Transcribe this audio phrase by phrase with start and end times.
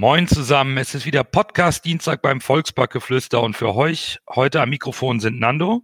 [0.00, 5.18] Moin zusammen, es ist wieder Podcast Dienstag beim Volksparkgeflüster und für euch heute am Mikrofon
[5.18, 5.82] sind Nando,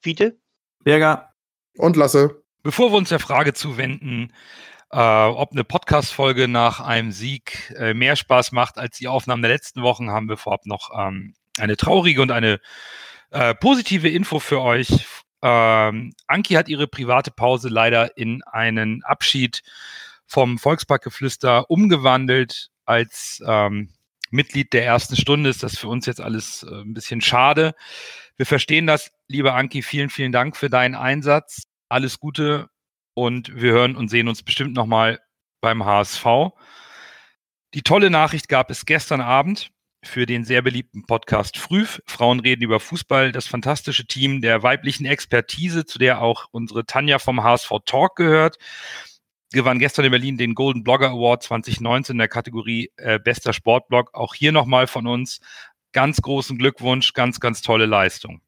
[0.00, 0.36] Fiete,
[0.82, 1.30] Berger
[1.76, 2.42] und Lasse.
[2.64, 4.32] Bevor wir uns der Frage zuwenden,
[4.90, 9.52] äh, ob eine Podcast-Folge nach einem Sieg äh, mehr Spaß macht als die Aufnahmen der
[9.52, 12.58] letzten Wochen, haben wir vorab noch ähm, eine traurige und eine
[13.30, 15.06] äh, positive Info für euch.
[15.40, 19.62] Ähm, Anki hat ihre private Pause leider in einen Abschied
[20.26, 23.90] vom Volksparkgeflüster umgewandelt als ähm,
[24.30, 27.74] Mitglied der ersten Stunde ist das für uns jetzt alles äh, ein bisschen schade.
[28.36, 29.82] Wir verstehen das, liebe Anki.
[29.82, 31.64] Vielen, vielen Dank für deinen Einsatz.
[31.88, 32.70] Alles Gute
[33.14, 35.20] und wir hören und sehen uns bestimmt nochmal
[35.60, 36.24] beim HSV.
[37.74, 39.70] Die tolle Nachricht gab es gestern Abend
[40.02, 41.86] für den sehr beliebten Podcast Früh.
[42.06, 43.32] Frauen reden über Fußball.
[43.32, 48.58] Das fantastische Team der weiblichen Expertise, zu der auch unsere Tanja vom HSV Talk gehört
[49.52, 54.14] gewann gestern in Berlin den Golden Blogger Award 2019 in der Kategorie äh, Bester Sportblog.
[54.14, 55.40] Auch hier nochmal von uns
[55.92, 58.40] ganz großen Glückwunsch, ganz, ganz tolle Leistung.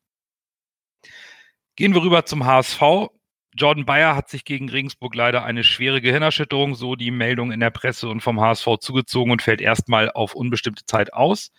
[1.77, 3.11] Gehen wir rüber zum HSV.
[3.57, 7.71] Jordan Bayer hat sich gegen Regensburg leider eine schwere Gehirnerschütterung, so die Meldung in der
[7.71, 11.53] Presse und vom HSV zugezogen und fällt erstmal auf unbestimmte Zeit aus.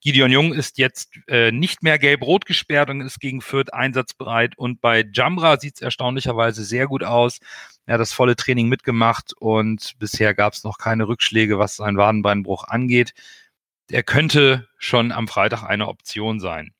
[0.00, 4.56] Gideon Jung ist jetzt äh, nicht mehr gelb-rot gesperrt und ist gegen Fürth einsatzbereit.
[4.56, 7.40] Und bei Jamra sieht es erstaunlicherweise sehr gut aus.
[7.88, 11.96] Er hat das volle Training mitgemacht und bisher gab es noch keine Rückschläge, was seinen
[11.96, 13.14] Wadenbeinbruch angeht.
[13.88, 16.74] Der könnte schon am Freitag eine Option sein.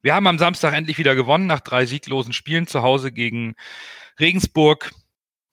[0.00, 3.54] Wir haben am Samstag endlich wieder gewonnen nach drei sieglosen Spielen zu Hause gegen
[4.18, 4.92] Regensburg.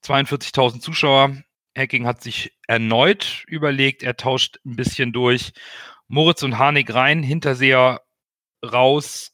[0.06, 1.36] 42.000 Zuschauer.
[1.76, 5.52] Hacking hat sich erneut überlegt, er tauscht ein bisschen durch
[6.08, 8.00] Moritz und Harnik rein, Hinterseher
[8.64, 9.32] raus,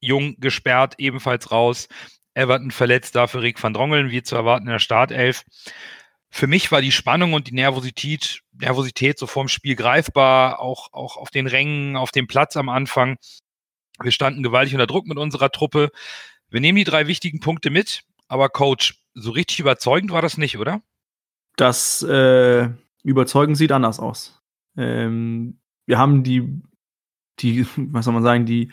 [0.00, 1.88] Jung gesperrt, ebenfalls raus.
[2.34, 5.44] Everton verletzt, dafür Rick van Drongelen, wie zu erwarten in der Startelf.
[6.30, 11.18] Für mich war die Spannung und die Nervosität, Nervosität so vorm Spiel greifbar, auch, auch
[11.18, 13.18] auf den Rängen, auf dem Platz am Anfang.
[14.00, 15.90] Wir standen gewaltig unter Druck mit unserer Truppe.
[16.48, 20.56] Wir nehmen die drei wichtigen Punkte mit, aber Coach, so richtig überzeugend war das nicht,
[20.56, 20.80] oder?
[21.56, 22.70] Das äh,
[23.02, 24.40] überzeugend sieht anders aus.
[24.76, 26.62] Ähm, wir haben die,
[27.40, 28.72] die, was soll man sagen, die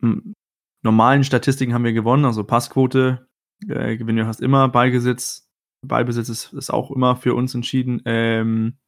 [0.00, 0.34] hm,
[0.82, 3.26] normalen Statistiken haben wir gewonnen, also Passquote
[3.68, 5.48] äh, gewinnen wir fast immer, Ballbesitz,
[5.86, 8.02] Ballbesitz ist, ist auch immer für uns entschieden.
[8.04, 8.78] Ähm,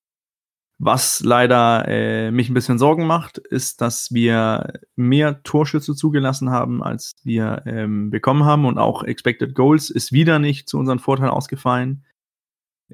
[0.79, 6.83] was leider äh, mich ein bisschen Sorgen macht, ist, dass wir mehr Torschütze zugelassen haben,
[6.83, 8.65] als wir ähm, bekommen haben.
[8.65, 12.05] Und auch Expected Goals ist wieder nicht zu unserem Vorteil ausgefallen.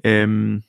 [0.03, 0.63] Ähm,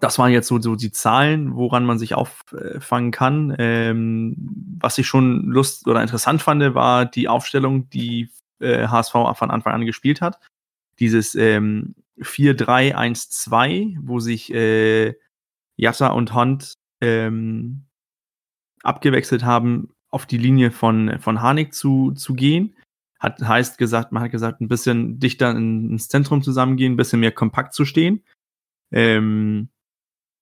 [0.00, 3.54] das waren jetzt so, so die Zahlen, woran man sich auffangen kann.
[3.58, 4.34] Ähm,
[4.80, 8.30] was ich schon lust oder interessant fand, war die Aufstellung, die
[8.60, 10.40] äh, HSV von Anfang an gespielt hat.
[10.98, 15.14] Dieses ähm, 4-3-1-2, wo sich äh,
[15.76, 17.84] Jatta und Hunt ähm,
[18.82, 22.74] abgewechselt haben, auf die Linie von, von Harnik zu, zu gehen.
[23.18, 27.32] Hat, heißt gesagt, man hat gesagt, ein bisschen dichter ins Zentrum zusammengehen, ein bisschen mehr
[27.32, 28.24] kompakt zu stehen.
[28.92, 29.68] Ähm,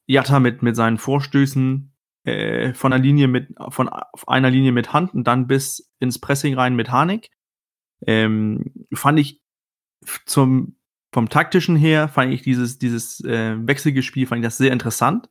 [0.08, 1.92] Jatta mit, mit seinen Vorstößen
[2.24, 3.88] äh, von einer Linie mit, von
[4.26, 7.30] einer Linie mit Hand und dann bis ins Pressing rein mit Harnik.
[8.06, 9.42] Ähm, fand ich
[10.26, 10.76] zum,
[11.12, 15.28] vom taktischen her, fand ich dieses, dieses äh, Wechselgespiel, fand ich das sehr interessant,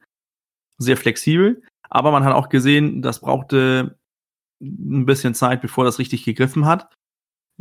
[0.77, 1.61] sehr flexibel.
[1.89, 3.97] Aber man hat auch gesehen, das brauchte
[4.61, 6.93] ein bisschen Zeit, bevor das richtig gegriffen hat.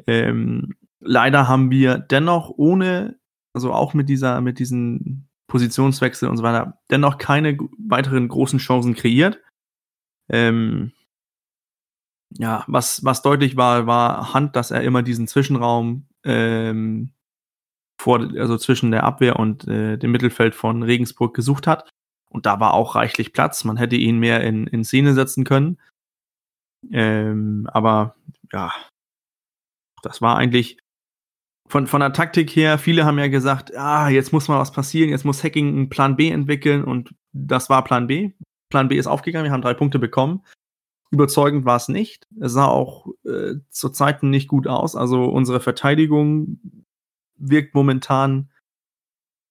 [0.06, 3.18] Ähm, leider haben wir dennoch ohne,
[3.54, 8.94] also auch mit dieser, mit diesen Positionswechsel und so weiter, dennoch keine weiteren großen Chancen
[8.94, 9.40] kreiert.
[10.28, 10.92] Ähm,
[12.30, 17.12] ja, was, was deutlich war, war Hand, dass er immer diesen Zwischenraum ähm,
[17.98, 21.88] vor, also zwischen der Abwehr und äh, dem Mittelfeld von Regensburg gesucht hat.
[22.28, 23.64] Und da war auch reichlich Platz.
[23.64, 25.78] Man hätte ihn mehr in, in Szene setzen können.
[26.92, 28.16] Ähm, aber
[28.52, 28.72] ja,
[30.02, 30.78] das war eigentlich
[31.68, 35.10] von, von der Taktik her, viele haben ja gesagt, ah, jetzt muss mal was passieren,
[35.10, 38.32] jetzt muss Hacking einen Plan B entwickeln und das war Plan B.
[38.70, 40.42] Plan B ist aufgegangen, wir haben drei Punkte bekommen.
[41.10, 42.26] Überzeugend war es nicht.
[42.40, 44.96] Es sah auch äh, zur Zeiten nicht gut aus.
[44.96, 46.58] Also unsere Verteidigung
[47.36, 48.50] wirkt momentan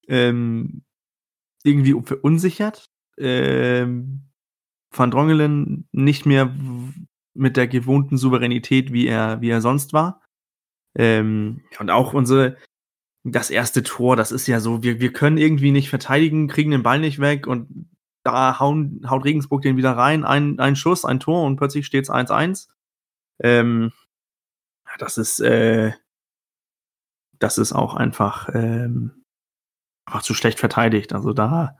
[0.06, 0.82] ähm,
[1.62, 2.90] irgendwie verunsichert.
[3.18, 4.22] Ähm,
[4.90, 6.54] Van Drongelen nicht mehr
[7.34, 10.20] mit der gewohnten Souveränität, wie er, wie er sonst war.
[10.96, 12.56] Ähm, und auch unsere,
[13.24, 16.82] das erste Tor, das ist ja so, wir, wir können irgendwie nicht verteidigen, kriegen den
[16.82, 17.88] Ball nicht weg und
[18.24, 22.04] da hauen, haut Regensburg den wieder rein, ein, ein Schuss, ein Tor und plötzlich steht
[22.04, 22.68] es 1-1.
[23.40, 23.92] Ähm,
[24.98, 25.92] das ist, äh,
[27.38, 29.24] das ist auch einfach, ähm,
[30.06, 31.12] einfach zu schlecht verteidigt.
[31.12, 31.78] Also da,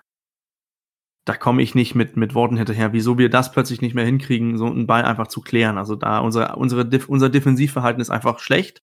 [1.25, 4.59] da komme ich nicht mit, mit Worten hinterher, wieso wir das plötzlich nicht mehr hinkriegen,
[4.59, 5.79] so einen Ball einfach zu klären.
[5.79, 8.83] Also da unsere, unsere, unser Defensivverhalten ist einfach schlecht.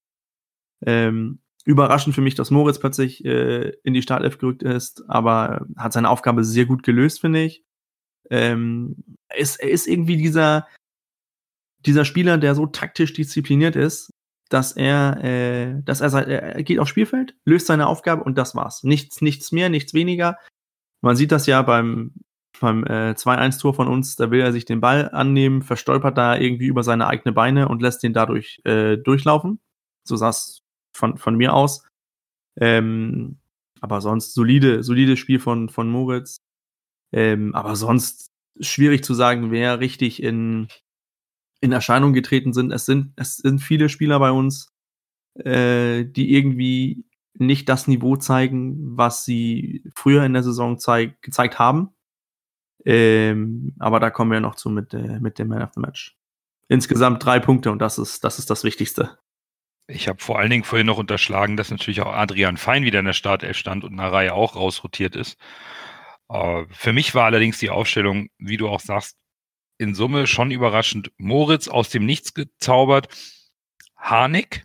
[0.85, 5.93] Ähm, überraschend für mich, dass Moritz plötzlich äh, in die Startelf gerückt ist, aber hat
[5.93, 7.63] seine Aufgabe sehr gut gelöst, finde ich.
[8.29, 8.95] Ähm,
[9.29, 10.67] er, ist, er ist irgendwie dieser,
[11.79, 14.11] dieser Spieler, der so taktisch diszipliniert ist,
[14.49, 18.83] dass er, äh, dass er, er geht aufs Spielfeld, löst seine Aufgabe und das war's.
[18.83, 20.37] Nichts, nichts mehr, nichts weniger.
[21.01, 22.13] Man sieht das ja beim,
[22.59, 26.67] beim äh, 2-1-Tor von uns, da will er sich den Ball annehmen, verstolpert da irgendwie
[26.67, 29.59] über seine eigene Beine und lässt den dadurch äh, durchlaufen.
[30.05, 30.62] So sah es
[30.93, 31.85] von, von mir aus.
[32.59, 33.37] Ähm,
[33.81, 36.37] aber sonst solide, solides Spiel von, von Moritz.
[37.11, 40.67] Ähm, aber sonst schwierig zu sagen, wer richtig in,
[41.61, 42.71] in Erscheinung getreten sind.
[42.71, 44.71] Es sind, es sind viele Spieler bei uns,
[45.35, 47.05] äh, die irgendwie
[47.35, 51.89] nicht das Niveau zeigen, was sie früher in der Saison zeig, gezeigt haben.
[52.85, 56.17] Ähm, aber da kommen wir noch zu mit, äh, mit dem Man of the Match.
[56.67, 59.17] Insgesamt drei Punkte und das ist, das ist das Wichtigste.
[59.87, 63.05] Ich habe vor allen Dingen vorhin noch unterschlagen, dass natürlich auch Adrian Fein wieder in
[63.05, 65.37] der Startelf stand und Reihe auch rausrotiert ist.
[66.29, 69.17] Uh, für mich war allerdings die Aufstellung, wie du auch sagst,
[69.77, 71.11] in Summe schon überraschend.
[71.17, 73.09] Moritz aus dem Nichts gezaubert,
[73.97, 74.63] Harnik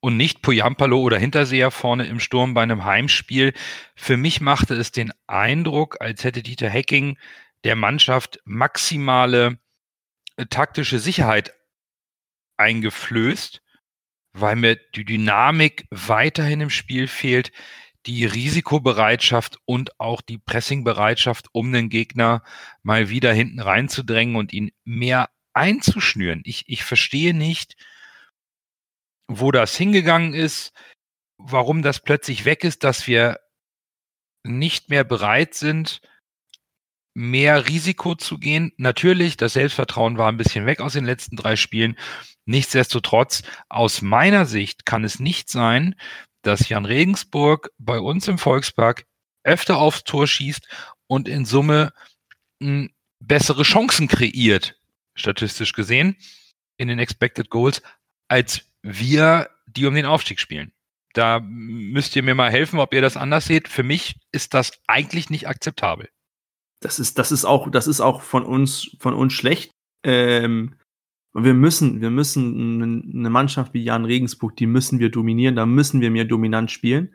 [0.00, 3.54] und nicht Poyampalo oder Hinterseher vorne im Sturm bei einem Heimspiel.
[3.96, 7.18] Für mich machte es den Eindruck, als hätte Dieter Hecking
[7.64, 9.58] der Mannschaft maximale
[10.36, 11.54] äh, taktische Sicherheit
[12.56, 13.62] eingeflößt
[14.32, 17.52] weil mir die Dynamik weiterhin im Spiel fehlt,
[18.06, 22.42] die Risikobereitschaft und auch die Pressingbereitschaft, um den Gegner
[22.82, 26.42] mal wieder hinten reinzudrängen und ihn mehr einzuschnüren.
[26.44, 27.76] Ich, ich verstehe nicht,
[29.28, 30.72] wo das hingegangen ist,
[31.36, 33.38] warum das plötzlich weg ist, dass wir
[34.44, 36.00] nicht mehr bereit sind,
[37.14, 38.72] mehr Risiko zu gehen.
[38.76, 41.96] Natürlich, das Selbstvertrauen war ein bisschen weg aus den letzten drei Spielen.
[42.50, 45.94] Nichtsdestotrotz, aus meiner Sicht kann es nicht sein,
[46.42, 49.06] dass Jan Regensburg bei uns im Volkspark
[49.44, 50.66] öfter aufs Tor schießt
[51.06, 51.92] und in Summe
[52.60, 54.76] hm, bessere Chancen kreiert,
[55.14, 56.16] statistisch gesehen,
[56.76, 57.82] in den Expected Goals,
[58.28, 60.72] als wir, die um den Aufstieg spielen.
[61.12, 63.68] Da müsst ihr mir mal helfen, ob ihr das anders seht.
[63.68, 66.08] Für mich ist das eigentlich nicht akzeptabel
[66.80, 69.70] das ist, das ist auch, das ist auch von uns, von uns schlecht.
[70.02, 70.74] Ähm,
[71.32, 76.00] wir müssen, wir müssen eine Mannschaft wie Jan Regensburg, die müssen wir dominieren, da müssen
[76.00, 77.14] wir mehr dominant spielen.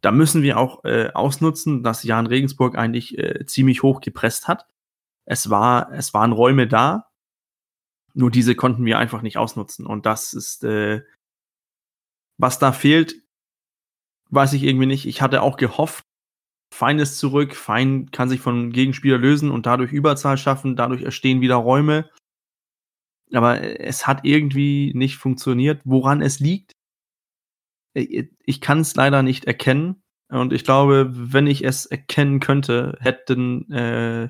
[0.00, 4.66] Da müssen wir auch äh, ausnutzen, dass Jan Regensburg eigentlich äh, ziemlich hoch gepresst hat.
[5.26, 7.10] Es war, es waren Räume da,
[8.14, 9.86] nur diese konnten wir einfach nicht ausnutzen.
[9.86, 11.02] Und das ist, äh,
[12.38, 13.14] was da fehlt,
[14.30, 15.06] weiß ich irgendwie nicht.
[15.06, 16.04] Ich hatte auch gehofft,
[16.72, 21.40] Fein ist zurück, Fein kann sich von Gegenspieler lösen und dadurch Überzahl schaffen, dadurch entstehen
[21.40, 22.08] wieder Räume.
[23.32, 25.82] Aber es hat irgendwie nicht funktioniert.
[25.84, 26.72] Woran es liegt,
[27.94, 30.02] ich kann es leider nicht erkennen.
[30.28, 34.28] Und ich glaube, wenn ich es erkennen könnte, hätten äh,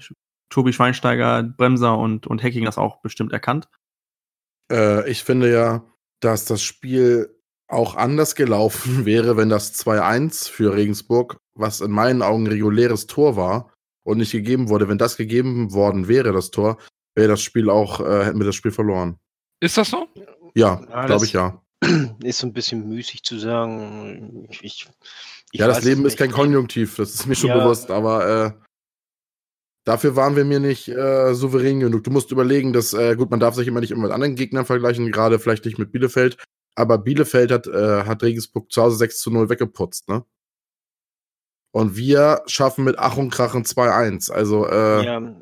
[0.48, 3.68] Tobi Schweinsteiger, Bremser und, und Hacking das auch bestimmt erkannt.
[4.72, 5.84] Äh, ich finde ja,
[6.20, 7.36] dass das Spiel
[7.68, 13.36] auch anders gelaufen wäre, wenn das 2-1 für Regensburg, was in meinen Augen reguläres Tor
[13.36, 16.78] war und nicht gegeben wurde, wenn das gegeben worden wäre, das Tor,
[17.14, 19.18] wäre das Spiel auch, äh, hätten wir das Spiel verloren.
[19.60, 20.08] Ist das so?
[20.54, 21.62] Ja, ja glaube ich ja.
[22.22, 24.46] Ist so ein bisschen müßig zu sagen.
[24.50, 24.88] Ich, ich,
[25.52, 27.58] ja, das Leben ist kein Konjunktiv, das ist mir schon ja.
[27.58, 28.52] bewusst, aber äh,
[29.84, 32.04] dafür waren wir mir nicht äh, souverän genug.
[32.04, 34.66] Du musst überlegen, dass, äh, gut, man darf sich immer nicht immer mit anderen Gegnern
[34.66, 36.36] vergleichen, gerade vielleicht nicht mit Bielefeld,
[36.76, 40.24] aber Bielefeld hat, äh, hat Regensburg zu Hause 6 zu 0 weggeputzt, ne?
[41.72, 44.32] Und wir schaffen mit Ach und Krachen 2-1.
[44.32, 45.36] Also, äh, ja.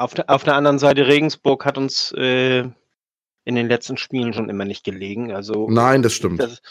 [0.00, 2.60] Auf, der, auf der anderen Seite, Regensburg hat uns äh,
[3.44, 5.30] in den letzten Spielen schon immer nicht gelegen.
[5.30, 6.40] Also, Nein, das stimmt.
[6.40, 6.62] Das,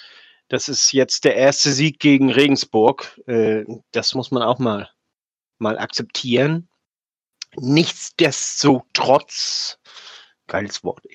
[0.48, 3.22] das ist jetzt der erste Sieg gegen Regensburg.
[3.28, 4.90] Äh, das muss man auch mal,
[5.60, 6.70] mal akzeptieren.
[7.56, 9.78] Nichtsdestotrotz,
[10.48, 11.06] geiles Wort,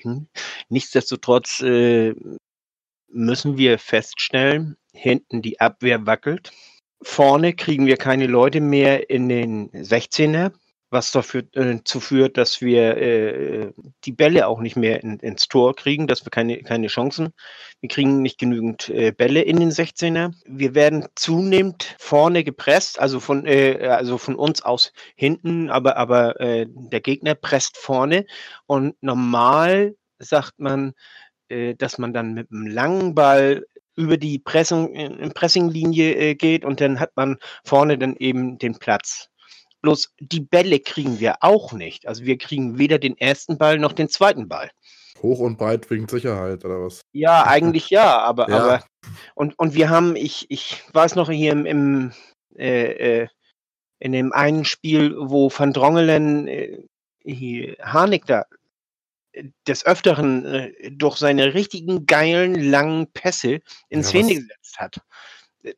[0.69, 2.15] nichtsdestotrotz äh,
[3.09, 6.53] müssen wir feststellen, hinten die Abwehr wackelt.
[7.03, 10.53] Vorne kriegen wir keine Leute mehr in den 16er,
[10.95, 13.73] was dafür äh, zu führt, dass wir äh,
[14.05, 17.35] die Bälle auch nicht mehr in, ins Tor kriegen, dass wir keine, keine Chancen.
[17.81, 20.33] Wir kriegen nicht genügend äh, Bälle in den 16er.
[20.47, 26.41] Wir werden zunehmend vorne gepresst, also von, äh, also von uns aus hinten, aber, aber
[26.41, 28.25] äh, der Gegner presst vorne.
[28.67, 30.95] Und normal sagt man,
[31.49, 36.99] äh, dass man dann mit einem langen Ball über die Pressing, Pressinglinie geht und dann
[36.99, 39.31] hat man vorne dann eben den Platz.
[39.85, 42.09] Bloß die Bälle kriegen wir auch nicht.
[42.09, 44.71] Also wir kriegen weder den ersten Ball noch den zweiten Ball.
[45.21, 47.03] Hoch und breit wegen Sicherheit oder was?
[47.13, 48.57] Ja, eigentlich ja, aber, Ja.
[48.57, 48.85] aber
[49.35, 52.13] und, und wir haben, ich, ich weiß noch hier im, im
[52.57, 53.29] äh, äh,
[53.99, 56.79] in dem einen Spiel, wo Van Drongelen äh,
[57.23, 58.47] hier, Harnik da
[59.33, 63.61] äh, des Öfteren äh, durch seine richtigen geilen langen Pässe
[63.91, 64.97] in Ja, Szene gesetzt hat.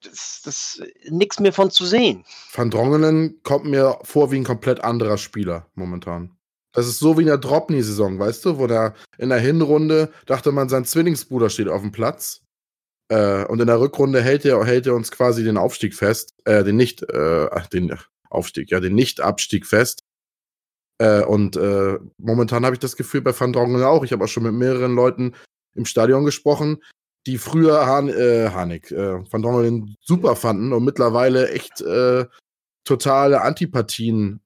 [0.02, 2.24] Das, das nichts mehr von zu sehen.
[2.52, 6.36] Van Drongelen kommt mir vor wie ein komplett anderer Spieler momentan.
[6.72, 10.52] Das ist so wie in der Dropney-Saison, weißt du, wo der in der Hinrunde dachte
[10.52, 12.42] man, sein Zwillingsbruder steht auf dem Platz.
[13.08, 16.64] Äh, und in der Rückrunde hält er, hält er uns quasi den Aufstieg fest, äh,
[16.64, 17.96] den nicht, äh, den
[18.28, 20.02] Aufstieg, ja, den Nicht-Abstieg fest.
[20.98, 24.04] Äh, und äh, momentan habe ich das Gefühl bei Van Drongelen auch.
[24.04, 25.34] Ich habe auch schon mit mehreren Leuten
[25.74, 26.82] im Stadion gesprochen,
[27.26, 32.26] die früher Han, äh, Hanik, äh, Van Drongelen super fanden und mittlerweile echt äh,
[32.84, 34.40] totale Antipathien,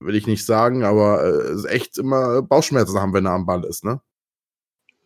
[0.00, 3.84] will ich nicht sagen, aber äh, echt immer Bauchschmerzen haben, wenn er am Ball ist,
[3.84, 4.00] ne?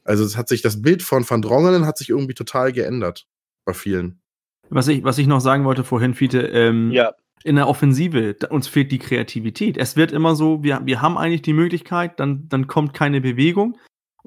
[0.05, 3.27] Also es hat sich, das Bild von Van Drongelen hat sich irgendwie total geändert
[3.67, 4.23] bei vielen.
[4.71, 7.13] Was ich, was ich noch sagen wollte vorhin, Fiete, ähm, Ja,
[7.45, 9.77] in der Offensive, da, uns fehlt die Kreativität.
[9.77, 13.79] Es wird immer so, wir, wir haben eigentlich die Möglichkeit, dann, dann kommt keine Bewegung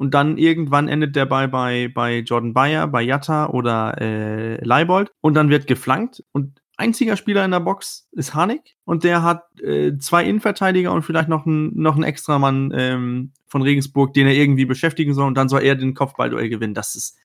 [0.02, 5.12] und dann irgendwann endet der Ball bei, bei Jordan Bayer, bei Jatta oder äh, Leibold
[5.22, 9.62] und dann wird geflankt und einziger Spieler in der Box ist Hanik und der hat
[9.62, 14.34] äh, zwei Innenverteidiger und vielleicht noch einen noch einen Extramann ähm, von Regensburg, den er
[14.34, 16.74] irgendwie beschäftigen soll und dann soll er den Kopfballduell gewinnen.
[16.74, 17.20] Das ist,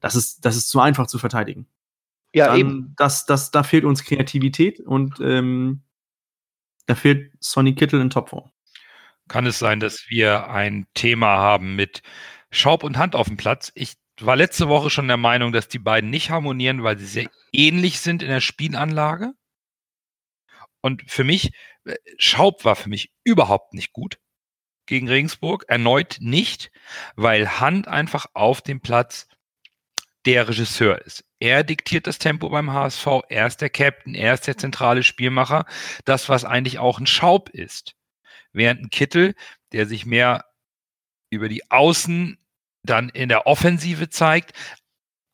[0.00, 1.66] das ist, das ist zu einfach zu verteidigen
[2.34, 2.94] ja dann, eben.
[2.98, 5.80] Das, das, da fehlt uns Kreativität und ähm,
[6.86, 8.50] da fehlt Sonny Kittel in Topform.
[9.28, 12.02] Kann es sein, dass wir ein Thema haben mit
[12.50, 13.70] Schaub und Hand auf dem Platz?
[13.74, 17.30] Ich war letzte Woche schon der Meinung, dass die beiden nicht harmonieren, weil sie sehr
[17.52, 19.32] ähnlich sind in der Spielanlage.
[20.80, 21.52] Und für mich,
[21.84, 24.18] äh, Schaub war für mich überhaupt nicht gut
[24.86, 25.64] gegen Regensburg.
[25.68, 26.70] Erneut nicht,
[27.16, 29.28] weil Hand einfach auf dem Platz
[30.24, 31.24] der Regisseur ist.
[31.40, 35.64] Er diktiert das Tempo beim HSV, er ist der Captain, er ist der zentrale Spielmacher.
[36.04, 37.94] Das, was eigentlich auch ein Schaub ist.
[38.52, 39.34] Während ein Kittel,
[39.72, 40.44] der sich mehr
[41.30, 42.38] über die Außen
[42.82, 44.52] dann in der Offensive zeigt,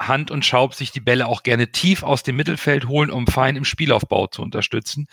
[0.01, 3.57] Hand und Schaub sich die Bälle auch gerne tief aus dem Mittelfeld holen, um fein
[3.57, 5.07] im Spielaufbau zu unterstützen.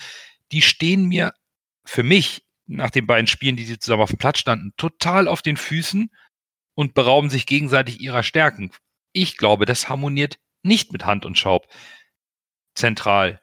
[0.52, 1.34] Die stehen mir
[1.86, 5.42] für mich nach den beiden Spielen, die sie zusammen auf dem Platz standen, total auf
[5.42, 6.10] den Füßen
[6.74, 8.72] und berauben sich gegenseitig ihrer Stärken.
[9.14, 11.68] Ich glaube, das harmoniert nicht mit Hand und Schaub
[12.76, 13.42] zentral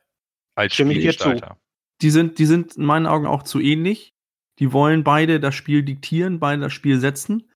[0.55, 1.21] als Stimme ich dir zu.
[1.21, 1.61] Spielgestalter.
[2.01, 4.15] Die sind, die sind in meinen Augen auch zu ähnlich.
[4.59, 7.51] Die wollen beide das Spiel diktieren, beide das Spiel setzen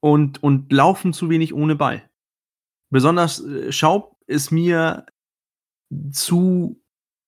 [0.00, 2.08] und, und laufen zu wenig ohne Ball.
[2.90, 5.06] Besonders äh, Schaub ist mir
[6.10, 6.82] zu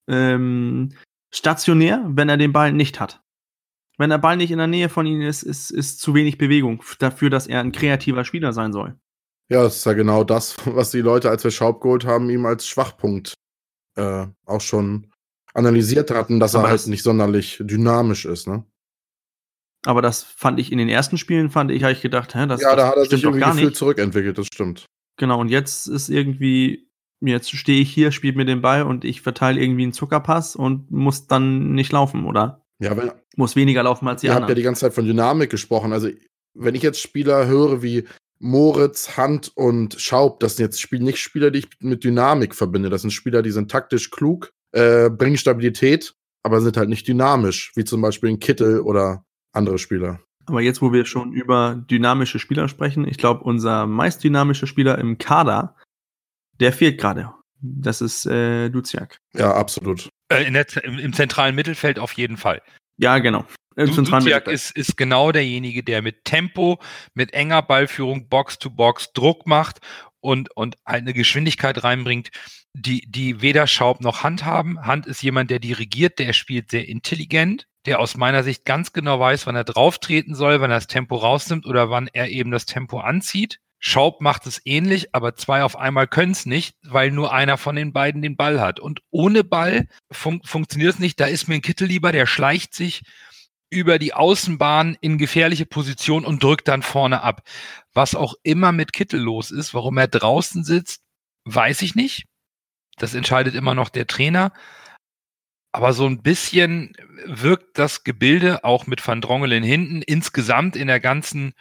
[0.08, 0.94] ähm,
[1.32, 3.22] stationär, wenn er den Ball nicht hat.
[3.98, 6.82] Wenn der Ball nicht in der Nähe von ihm ist, ist, ist zu wenig Bewegung
[6.98, 8.96] dafür, dass er ein kreativer Spieler sein soll.
[9.50, 12.46] Ja, das ist ja genau das, was die Leute, als wir Schaub geholt haben, ihm
[12.46, 13.34] als Schwachpunkt
[13.96, 15.10] äh, auch schon
[15.54, 18.64] analysiert hatten, dass Aber er halt nicht sonderlich dynamisch ist, ne?
[19.86, 22.60] Aber das fand ich in den ersten Spielen, fand ich, habe ich gedacht, hä, das,
[22.60, 23.76] ja, da das hat er sich stimmt doch irgendwie gar nicht.
[23.76, 24.86] zurückentwickelt, das stimmt.
[25.16, 26.88] Genau, und jetzt ist irgendwie,
[27.20, 30.90] jetzt stehe ich hier, spiele mir den Ball und ich verteile irgendwie einen Zuckerpass und
[30.90, 32.64] muss dann nicht laufen, oder?
[32.80, 34.56] Ja, wenn, Muss weniger laufen als die ihr habt ja anderen.
[34.56, 35.92] die ganze Zeit von Dynamik gesprochen.
[35.92, 36.10] Also,
[36.54, 38.04] wenn ich jetzt Spieler höre wie
[38.40, 42.88] Moritz, Hand und Schaub, das sind jetzt nicht Spieler, die ich mit Dynamik verbinde.
[42.90, 47.72] Das sind Spieler, die sind taktisch klug, äh, bringen Stabilität, aber sind halt nicht dynamisch,
[47.74, 50.20] wie zum Beispiel ein Kittel oder andere Spieler.
[50.46, 54.98] Aber jetzt, wo wir schon über dynamische Spieler sprechen, ich glaube, unser meist dynamischer Spieler
[54.98, 55.76] im Kader,
[56.60, 57.32] der fehlt gerade.
[57.60, 59.18] Das ist äh, Duziak.
[59.34, 60.08] Ja, absolut.
[60.32, 62.62] Äh, in der, im, Im zentralen Mittelfeld auf jeden Fall.
[62.98, 63.44] Ja, genau.
[63.76, 64.76] Im Du- zentralen Duziak Mittelfeld.
[64.76, 66.78] ist, ist genau derjenige, der mit Tempo,
[67.14, 69.80] mit enger Ballführung, Box-to-Box Druck macht
[70.20, 72.30] und, und eine Geschwindigkeit reinbringt,
[72.74, 74.86] die, die weder Schaub noch Hand haben.
[74.86, 79.18] Hand ist jemand, der dirigiert, der spielt sehr intelligent, der aus meiner Sicht ganz genau
[79.18, 82.66] weiß, wann er drauftreten soll, wann er das Tempo rausnimmt oder wann er eben das
[82.66, 83.60] Tempo anzieht.
[83.78, 87.76] Schaub macht es ähnlich, aber zwei auf einmal können es nicht, weil nur einer von
[87.76, 88.78] den beiden den Ball hat.
[88.78, 91.18] Und ohne Ball fun funktioniert es nicht.
[91.18, 93.04] Da ist mir ein Kittel lieber, der schleicht sich
[93.70, 97.40] über die Außenbahn in gefährliche Position und drückt dann vorne ab.
[97.94, 101.00] Was auch immer mit Kittel los ist, warum er draußen sitzt,
[101.44, 102.26] weiß ich nicht.
[102.98, 104.52] Das entscheidet immer noch der Trainer.
[105.78, 106.92] Aber so ein bisschen
[107.24, 111.54] wirkt das Gebilde auch mit Van Drongelen hinten insgesamt in der ganzen,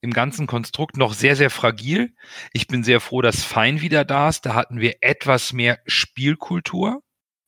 [0.00, 2.16] im ganzen Konstrukt noch sehr, sehr fragil.
[2.52, 4.44] Ich bin sehr froh, dass Fein wieder da ist.
[4.44, 7.00] Da hatten wir etwas mehr Spielkultur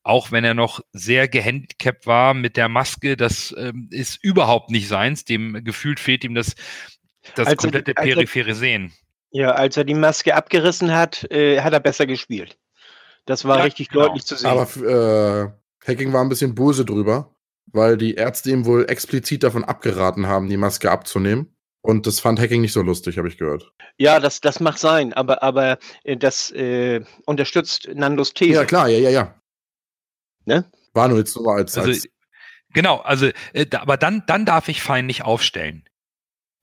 [0.05, 4.87] auch wenn er noch sehr gehandicapt war mit der Maske, das ähm, ist überhaupt nicht
[4.87, 5.25] seins.
[5.25, 6.55] Dem gefühlt fehlt ihm das,
[7.35, 8.93] das als komplette er, periphere Sehen.
[9.33, 12.57] Ja, als er die Maske abgerissen hat, äh, hat er besser gespielt.
[13.25, 14.07] Das war ja, richtig genau.
[14.07, 14.49] deutlich zu sehen.
[14.49, 17.35] Aber äh, Hacking war ein bisschen böse drüber,
[17.73, 21.57] weil die Ärzte ihm wohl explizit davon abgeraten haben, die Maske abzunehmen.
[21.81, 23.73] Und das fand Hacking nicht so lustig, habe ich gehört.
[23.97, 28.55] Ja, das, das mag sein, aber, aber äh, das äh, unterstützt Nandos These.
[28.55, 29.41] Ja, klar, ja, ja, ja.
[30.45, 30.69] Ne?
[30.95, 32.09] War nur jetzt nur als, also, als
[32.75, 35.85] Genau, also, äh, aber dann, dann darf ich Fein nicht aufstellen.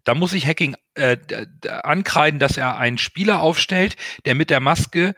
[0.04, 1.18] Da muss ich Hacking äh,
[1.66, 5.16] ankreiden, dass er einen Spieler aufstellt, der mit der Maske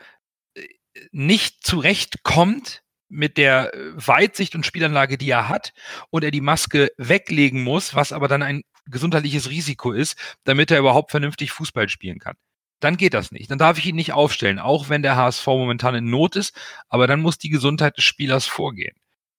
[0.54, 0.68] äh,
[1.10, 5.72] nicht zurechtkommt mit der äh, Weitsicht und Spielanlage, die er hat,
[6.10, 10.78] und er die Maske weglegen muss, was aber dann ein gesundheitliches Risiko ist, damit er
[10.78, 12.36] überhaupt vernünftig Fußball spielen kann
[12.80, 13.50] dann geht das nicht.
[13.50, 16.54] Dann darf ich ihn nicht aufstellen, auch wenn der HSV momentan in Not ist.
[16.88, 18.96] Aber dann muss die Gesundheit des Spielers vorgehen.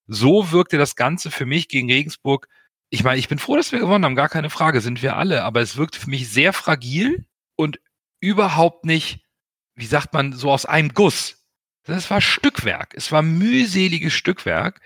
[0.08, 2.48] So wirkte das Ganze für mich gegen Regensburg.
[2.90, 5.44] Ich meine, ich bin froh, dass wir gewonnen haben, gar keine Frage, sind wir alle.
[5.44, 7.80] Aber es wirkte für mich sehr fragil und
[8.20, 9.22] überhaupt nicht,
[9.76, 11.44] wie sagt man, so aus einem Guss.
[11.88, 12.94] Das war Stückwerk.
[12.96, 14.82] Es war mühseliges Stückwerk.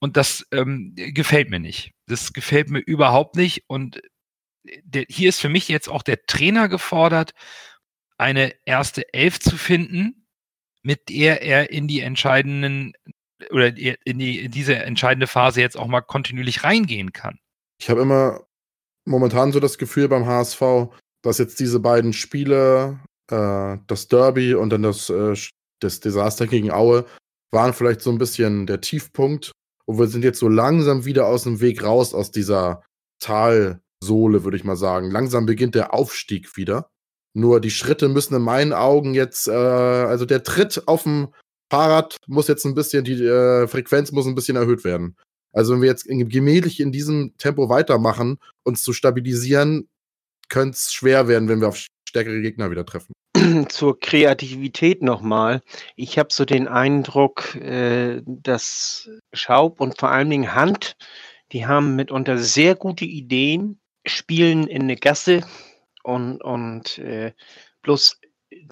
[0.00, 1.92] Und das ähm, gefällt mir nicht.
[2.06, 3.64] Das gefällt mir überhaupt nicht.
[3.68, 4.02] Und
[4.82, 7.32] der, hier ist für mich jetzt auch der Trainer gefordert,
[8.18, 10.26] eine erste Elf zu finden,
[10.82, 12.92] mit der er in die entscheidenden
[13.50, 17.38] oder in, die, in diese entscheidende Phase jetzt auch mal kontinuierlich reingehen kann.
[17.80, 18.46] Ich habe immer
[19.04, 20.62] momentan so das Gefühl beim HSV,
[21.22, 25.34] dass jetzt diese beiden Spiele, äh, das Derby und dann das, äh,
[25.84, 27.06] das Desaster gegen Aue,
[27.52, 29.52] waren vielleicht so ein bisschen der Tiefpunkt.
[29.86, 32.82] Und wir sind jetzt so langsam wieder aus dem Weg raus aus dieser
[33.20, 35.10] Tal, Sohle, würde ich mal sagen.
[35.10, 36.90] Langsam beginnt der Aufstieg wieder.
[37.34, 41.28] Nur die Schritte müssen in meinen Augen jetzt, äh, also der Tritt auf dem
[41.70, 45.16] Fahrrad muss jetzt ein bisschen, die äh, Frequenz muss ein bisschen erhöht werden.
[45.52, 49.88] Also wenn wir jetzt gemächlich in diesem Tempo weitermachen, uns zu stabilisieren,
[50.48, 53.13] könnte es schwer werden, wenn wir auf stärkere Gegner wieder treffen.
[53.68, 55.60] Zur Kreativität nochmal.
[55.96, 60.96] Ich habe so den Eindruck, äh, dass Schaub und vor allen Dingen Hand,
[61.52, 65.44] die haben mitunter sehr gute Ideen, spielen in eine Gasse
[66.02, 67.32] und, und äh,
[67.82, 68.20] bloß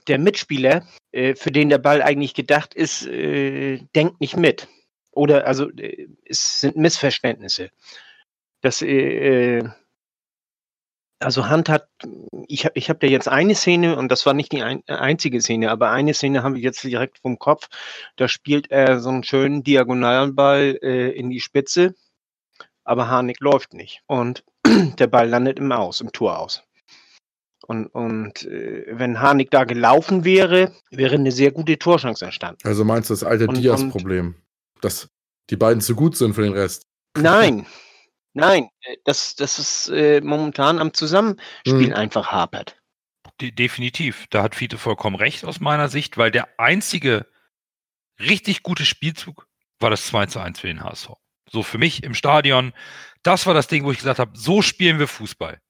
[0.06, 4.68] der Mitspieler, äh, für den der Ball eigentlich gedacht ist, äh, denkt nicht mit.
[5.10, 7.70] Oder also äh, es sind Missverständnisse.
[8.60, 9.68] Das, äh, äh,
[11.22, 11.88] also Hand hat,
[12.48, 15.40] ich habe ich hab da jetzt eine Szene und das war nicht die ein, einzige
[15.40, 17.68] Szene, aber eine Szene haben wir jetzt direkt vom Kopf.
[18.16, 21.94] Da spielt er so einen schönen Diagonalball äh, in die Spitze,
[22.84, 24.02] aber Harnik läuft nicht.
[24.06, 24.44] Und
[24.98, 26.62] der Ball landet im Aus, im Tor aus.
[27.66, 32.58] Und, und äh, wenn Harnik da gelaufen wäre, wäre eine sehr gute Torchance entstanden.
[32.64, 34.34] Also meinst du das alte Diaz-Problem,
[34.80, 35.08] dass
[35.48, 36.86] die beiden zu gut sind für den Rest?
[37.16, 37.66] Nein,
[38.34, 41.94] nein, äh, das, das ist äh, momentan am Zusammenspiel hm.
[41.94, 42.76] einfach hapert.
[43.40, 47.26] De definitiv, da hat Fiete vollkommen recht aus meiner Sicht, weil der einzige
[48.20, 49.46] richtig gute Spielzug
[49.80, 51.10] war das 2 zu 1 für den HSV.
[51.50, 52.72] So für mich im Stadion,
[53.22, 55.60] das war das Ding, wo ich gesagt habe, so spielen wir Fußball.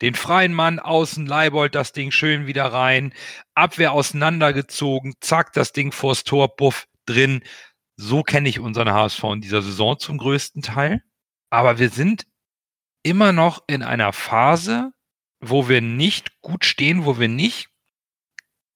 [0.00, 3.12] Den freien Mann außen, Leibold das Ding schön wieder rein,
[3.54, 7.42] Abwehr auseinandergezogen, zack, das Ding vors Tor, buff, drin.
[7.96, 11.02] So kenne ich unseren HSV in dieser Saison zum größten Teil.
[11.50, 12.26] Aber wir sind
[13.02, 14.92] immer noch in einer Phase,
[15.40, 17.68] wo wir nicht gut stehen, wo wir nicht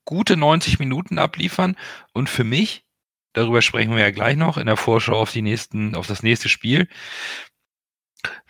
[0.04, 1.76] gute 90 Minuten abliefern.
[2.12, 2.84] Und für mich,
[3.32, 6.48] darüber sprechen wir ja gleich noch in der Vorschau auf die nächsten, auf das nächste
[6.48, 6.88] Spiel,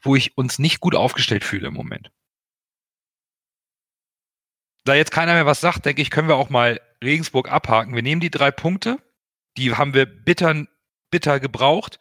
[0.03, 2.11] wo ich uns nicht gut aufgestellt fühle im Moment.
[4.85, 7.95] Da jetzt keiner mehr was sagt, denke ich, können wir auch mal Regensburg abhaken.
[7.95, 8.99] Wir nehmen die drei Punkte,
[9.57, 10.67] die haben wir bitter,
[11.11, 11.99] bitter gebraucht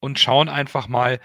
[0.00, 1.20] und schauen einfach mal,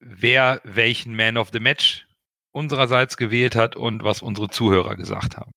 [0.00, 2.06] wer welchen Man of the Match
[2.52, 5.52] unsererseits gewählt hat und was unsere Zuhörer gesagt haben.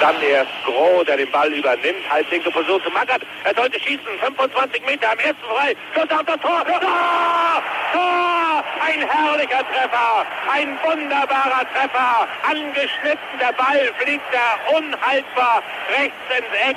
[0.00, 2.08] Dann erst Groh, der den Ball übernimmt.
[2.10, 3.22] Halblinke Position zu Mackert.
[3.44, 4.04] Er sollte schießen.
[4.20, 5.74] 25 Meter am ersten frei.
[5.94, 6.62] Schuss auf das Tor.
[6.66, 7.62] Tor!
[7.92, 8.64] Tor!
[8.82, 10.26] Ein herrlicher Treffer.
[10.52, 12.28] Ein wunderbarer Treffer.
[12.42, 13.38] Angeschnitten.
[13.40, 15.62] Der Ball fliegt da unhaltbar
[15.96, 16.76] rechts ins Eck.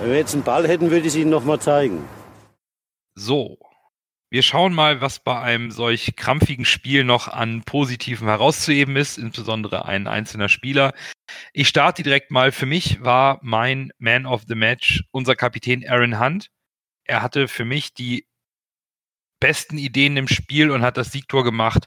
[0.00, 2.08] Wenn wir jetzt einen Ball hätten, würde ich es Ihnen nochmal zeigen.
[3.14, 3.58] So.
[4.28, 9.84] Wir schauen mal, was bei einem solch krampfigen Spiel noch an Positiven herauszuheben ist, insbesondere
[9.84, 10.94] ein einzelner Spieler.
[11.52, 12.50] Ich starte direkt mal.
[12.50, 16.50] Für mich war mein Man of the Match unser Kapitän Aaron Hunt.
[17.04, 18.26] Er hatte für mich die
[19.38, 21.86] besten Ideen im Spiel und hat das Siegtor gemacht.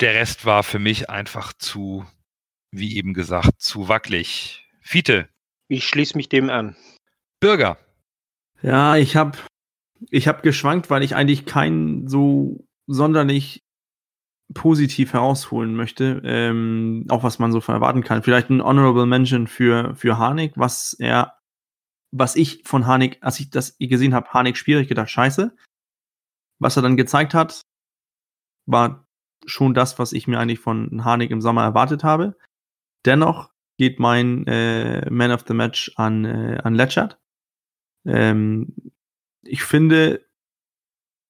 [0.00, 2.06] Der Rest war für mich einfach zu,
[2.70, 4.66] wie eben gesagt, zu wackelig.
[4.80, 5.28] Fiete.
[5.68, 6.76] Ich schließe mich dem an.
[7.40, 7.78] Bürger.
[8.62, 9.36] Ja, ich habe
[10.08, 13.62] ich hab geschwankt, weil ich eigentlich keinen so sonderlich
[14.54, 18.22] positiv herausholen möchte, ähm, auch was man so erwarten kann.
[18.22, 21.38] Vielleicht ein Honorable Mention für, für Harnik, was er,
[22.10, 25.54] was ich von Harnik, als ich das gesehen habe, Harnik schwierig gedacht, scheiße.
[26.58, 27.62] Was er dann gezeigt hat,
[28.66, 29.06] war
[29.46, 32.36] schon das, was ich mir eigentlich von Harnik im Sommer erwartet habe.
[33.06, 37.18] Dennoch geht mein äh, Man of the Match an, äh, an Letchert.
[38.04, 38.74] Ähm,
[39.42, 40.24] ich finde,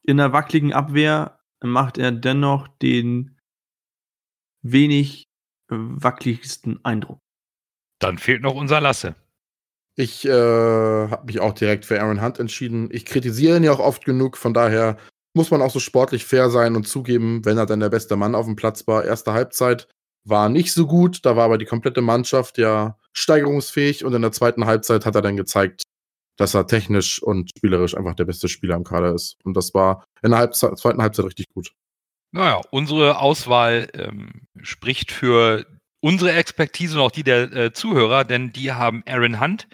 [0.03, 3.39] in der wackeligen Abwehr macht er dennoch den
[4.63, 5.29] wenig
[5.69, 7.19] wackeligsten Eindruck.
[8.01, 9.15] Dann fehlt noch unser Lasse.
[9.97, 12.89] Ich äh, habe mich auch direkt für Aaron Hunt entschieden.
[12.91, 14.97] Ich kritisiere ihn ja auch oft genug, von daher
[15.35, 18.35] muss man auch so sportlich fair sein und zugeben, wenn er dann der beste Mann
[18.35, 19.05] auf dem Platz war.
[19.05, 19.89] Erste Halbzeit
[20.25, 24.33] war nicht so gut, da war aber die komplette Mannschaft ja steigerungsfähig und in der
[24.33, 25.83] zweiten Halbzeit hat er dann gezeigt,
[26.41, 29.37] dass er technisch und spielerisch einfach der beste Spieler im Kader ist.
[29.45, 31.75] Und das war in der Halbzeit, zweiten Halbzeit richtig gut.
[32.33, 35.67] Naja, unsere Auswahl ähm, spricht für
[36.01, 39.69] unsere Expertise und auch die der äh, Zuhörer, denn die haben Aaron Hunt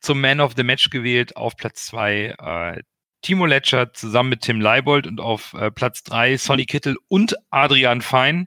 [0.00, 2.82] zum Man of the Match gewählt auf Platz zwei äh,
[3.20, 8.00] Timo Letscher zusammen mit Tim Leibold und auf äh, Platz drei Sonny Kittel und Adrian
[8.00, 8.46] Fein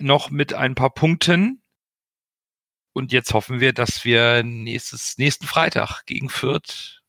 [0.00, 1.61] noch mit ein paar Punkten.
[2.92, 7.00] Und jetzt hoffen wir, dass wir nächstes, nächsten Freitag gegen Fürth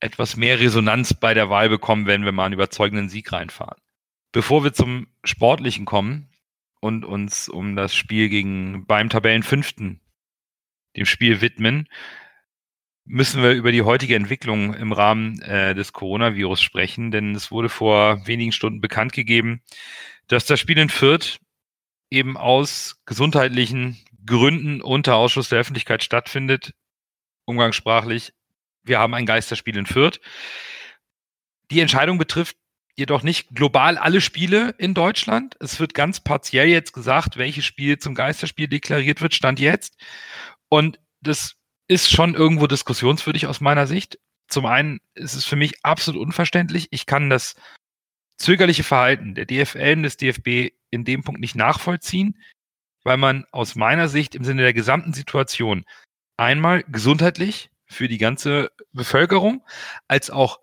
[0.00, 3.80] etwas mehr Resonanz bei der Wahl bekommen, wenn wir mal einen überzeugenden Sieg reinfahren.
[4.32, 6.28] Bevor wir zum Sportlichen kommen
[6.80, 10.00] und uns um das Spiel gegen beim Tabellenfünften,
[10.96, 11.88] dem Spiel widmen,
[13.04, 17.68] müssen wir über die heutige Entwicklung im Rahmen äh, des Coronavirus sprechen, denn es wurde
[17.68, 19.62] vor wenigen Stunden bekannt gegeben,
[20.26, 21.38] dass das Spiel in Fürth
[22.10, 23.98] eben aus gesundheitlichen
[24.28, 26.72] Gründen unter Ausschuss der Öffentlichkeit stattfindet,
[27.44, 28.32] umgangssprachlich.
[28.84, 30.20] Wir haben ein Geisterspiel in Fürth.
[31.70, 32.56] Die Entscheidung betrifft
[32.96, 35.56] jedoch nicht global alle Spiele in Deutschland.
[35.60, 39.96] Es wird ganz partiell jetzt gesagt, welches Spiel zum Geisterspiel deklariert wird, stand jetzt.
[40.68, 41.54] Und das
[41.86, 44.18] ist schon irgendwo diskussionswürdig aus meiner Sicht.
[44.48, 46.88] Zum einen ist es für mich absolut unverständlich.
[46.90, 47.54] Ich kann das
[48.36, 52.36] zögerliche Verhalten der DFL und des DFB in dem Punkt nicht nachvollziehen,
[53.08, 55.86] weil man aus meiner Sicht im Sinne der gesamten Situation
[56.36, 59.64] einmal gesundheitlich für die ganze Bevölkerung,
[60.08, 60.60] als auch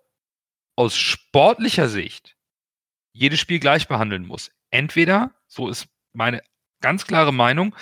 [0.76, 2.36] aus sportlicher Sicht
[3.12, 4.52] jedes Spiel gleich behandeln muss.
[4.70, 6.40] Entweder, so ist meine
[6.80, 7.74] ganz klare Meinung,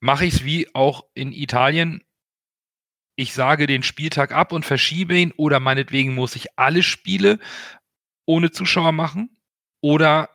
[0.00, 2.02] mache ich es wie auch in Italien
[3.18, 7.38] ich sage den Spieltag ab und verschiebe ihn oder meinetwegen muss ich alle Spiele
[8.26, 9.38] ohne Zuschauer machen
[9.80, 10.28] oder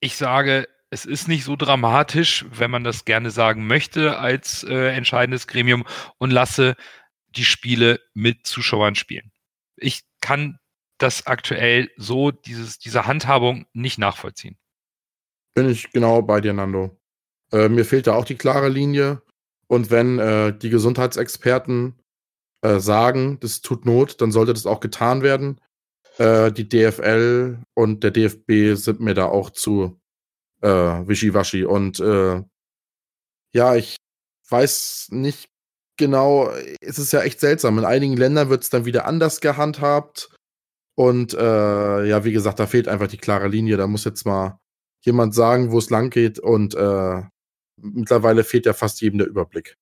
[0.00, 4.88] ich sage, es ist nicht so dramatisch, wenn man das gerne sagen möchte als äh,
[4.94, 5.84] entscheidendes Gremium
[6.18, 6.76] und lasse
[7.28, 9.30] die Spiele mit Zuschauern spielen.
[9.76, 10.58] Ich kann
[10.96, 14.56] das aktuell so, dieses, diese Handhabung nicht nachvollziehen.
[15.54, 16.98] Bin ich genau bei dir, Nando.
[17.52, 19.22] Äh, mir fehlt da auch die klare Linie.
[19.66, 22.00] Und wenn äh, die Gesundheitsexperten
[22.62, 25.60] äh, sagen, das tut Not, dann sollte das auch getan werden.
[26.16, 29.97] Äh, die DFL und der DFB sind mir da auch zu
[30.62, 31.64] äh, wischiwaschi.
[31.64, 32.42] Und äh,
[33.52, 33.96] ja, ich
[34.48, 35.48] weiß nicht
[35.96, 37.78] genau, es ist ja echt seltsam.
[37.78, 40.30] In einigen Ländern wird es dann wieder anders gehandhabt.
[40.96, 43.76] Und äh, ja, wie gesagt, da fehlt einfach die klare Linie.
[43.76, 44.58] Da muss jetzt mal
[45.04, 46.38] jemand sagen, wo es lang geht.
[46.38, 47.22] Und äh,
[47.80, 49.76] mittlerweile fehlt ja fast jedem der Überblick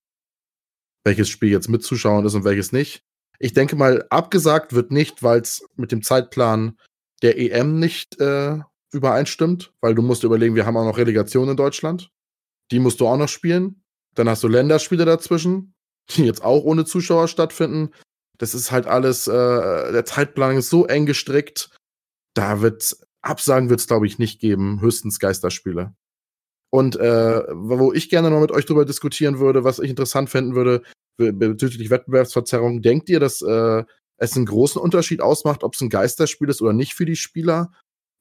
[1.07, 3.05] welches Spiel jetzt mit Zuschauern ist und welches nicht.
[3.39, 6.77] Ich denke mal, abgesagt wird nicht, weil es mit dem Zeitplan
[7.23, 8.59] der EM nicht äh,
[8.97, 12.11] übereinstimmt, weil du musst überlegen, wir haben auch noch Relegation in Deutschland.
[12.73, 13.85] Die musst du auch noch spielen.
[14.15, 15.75] Dann hast du Länderspiele dazwischen,
[16.11, 17.91] die jetzt auch ohne Zuschauer stattfinden.
[18.39, 19.33] Das ist halt alles, äh,
[19.93, 21.71] der Zeitplan ist so eng gestrickt.
[22.35, 25.95] Da wird Absagen wird es, glaube ich, nicht geben, höchstens Geisterspiele.
[26.71, 30.55] Und äh, wo ich gerne noch mit euch drüber diskutieren würde, was ich interessant finden
[30.55, 30.83] würde,
[31.17, 33.85] bezüglich Wettbewerbsverzerrung, denkt ihr, dass äh,
[34.19, 37.73] es einen großen Unterschied ausmacht, ob es ein Geisterspiel ist oder nicht für die Spieler?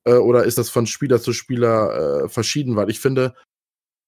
[0.05, 2.75] Äh, oder ist das von Spieler zu Spieler äh, verschieden?
[2.75, 3.35] Weil ich finde,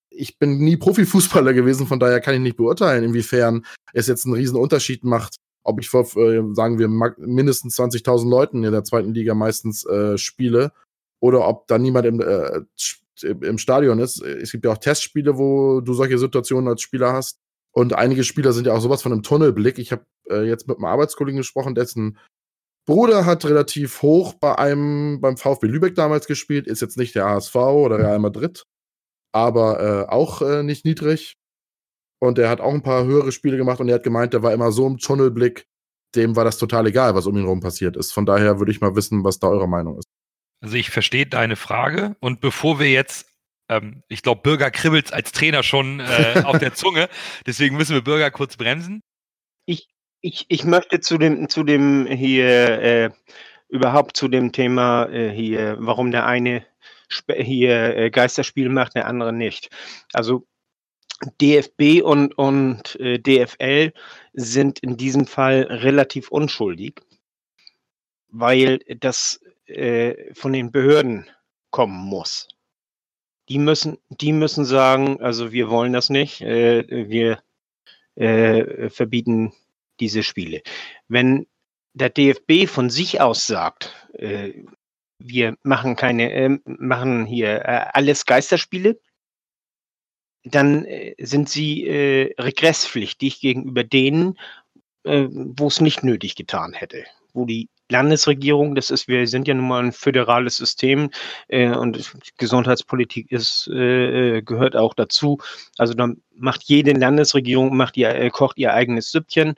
[0.09, 4.35] ich bin nie Profifußballer gewesen, von daher kann ich nicht beurteilen, inwiefern es jetzt einen
[4.35, 9.13] riesen Unterschied macht, ob ich vor, äh, sagen wir, mindestens 20.000 Leuten in der zweiten
[9.13, 10.71] Liga meistens äh, spiele
[11.19, 12.61] oder ob da niemand im, äh,
[13.23, 14.21] im Stadion ist.
[14.21, 17.39] Es gibt ja auch Testspiele, wo du solche Situationen als Spieler hast.
[17.71, 19.77] Und einige Spieler sind ja auch sowas von einem Tunnelblick.
[19.79, 22.17] Ich habe äh, jetzt mit einem Arbeitskollegen gesprochen, dessen
[22.87, 27.25] Bruder hat relativ hoch bei einem, beim VfB Lübeck damals gespielt, ist jetzt nicht der
[27.25, 28.63] HSV oder Real Madrid,
[29.33, 31.35] aber äh, auch äh, nicht niedrig.
[32.19, 34.53] Und er hat auch ein paar höhere Spiele gemacht und er hat gemeint, der war
[34.53, 35.65] immer so im Tunnelblick,
[36.15, 38.13] dem war das total egal, was um ihn herum passiert ist.
[38.13, 40.07] Von daher würde ich mal wissen, was da eure Meinung ist.
[40.61, 43.27] Also ich verstehe deine Frage und bevor wir jetzt
[43.69, 47.09] ähm, ich glaube, Bürger kribbelt als Trainer schon äh, auf der Zunge.
[47.45, 49.01] Deswegen müssen wir Bürger kurz bremsen.
[50.21, 53.09] Ich, ich, möchte zu dem, zu dem hier äh,
[53.69, 56.65] überhaupt zu dem Thema äh, hier, warum der eine
[57.29, 59.69] hier äh, Geisterspiel macht, der andere nicht.
[60.13, 60.47] Also
[61.41, 63.93] DFB und, und äh, DFL
[64.33, 67.01] sind in diesem Fall relativ unschuldig,
[68.29, 71.27] weil das äh, von den Behörden
[71.71, 72.47] kommen muss
[73.49, 77.41] die müssen, die müssen sagen, also wir wollen das nicht, äh, wir
[78.89, 79.53] verbieten
[79.99, 80.61] diese Spiele.
[81.07, 81.47] Wenn
[81.93, 84.53] der DFB von sich aus sagt, äh,
[85.19, 88.99] wir machen keine, äh, machen hier äh, alles Geisterspiele,
[90.43, 91.85] dann äh, sind sie
[92.37, 94.37] regresspflichtig gegenüber denen,
[95.03, 99.67] wo es nicht nötig getan hätte, wo die Landesregierung, das ist, wir sind ja nun
[99.67, 101.09] mal ein föderales System
[101.47, 105.39] äh, und Gesundheitspolitik ist, äh, gehört auch dazu.
[105.77, 109.55] Also dann macht jede Landesregierung, macht ihr, äh, kocht ihr eigenes Süppchen.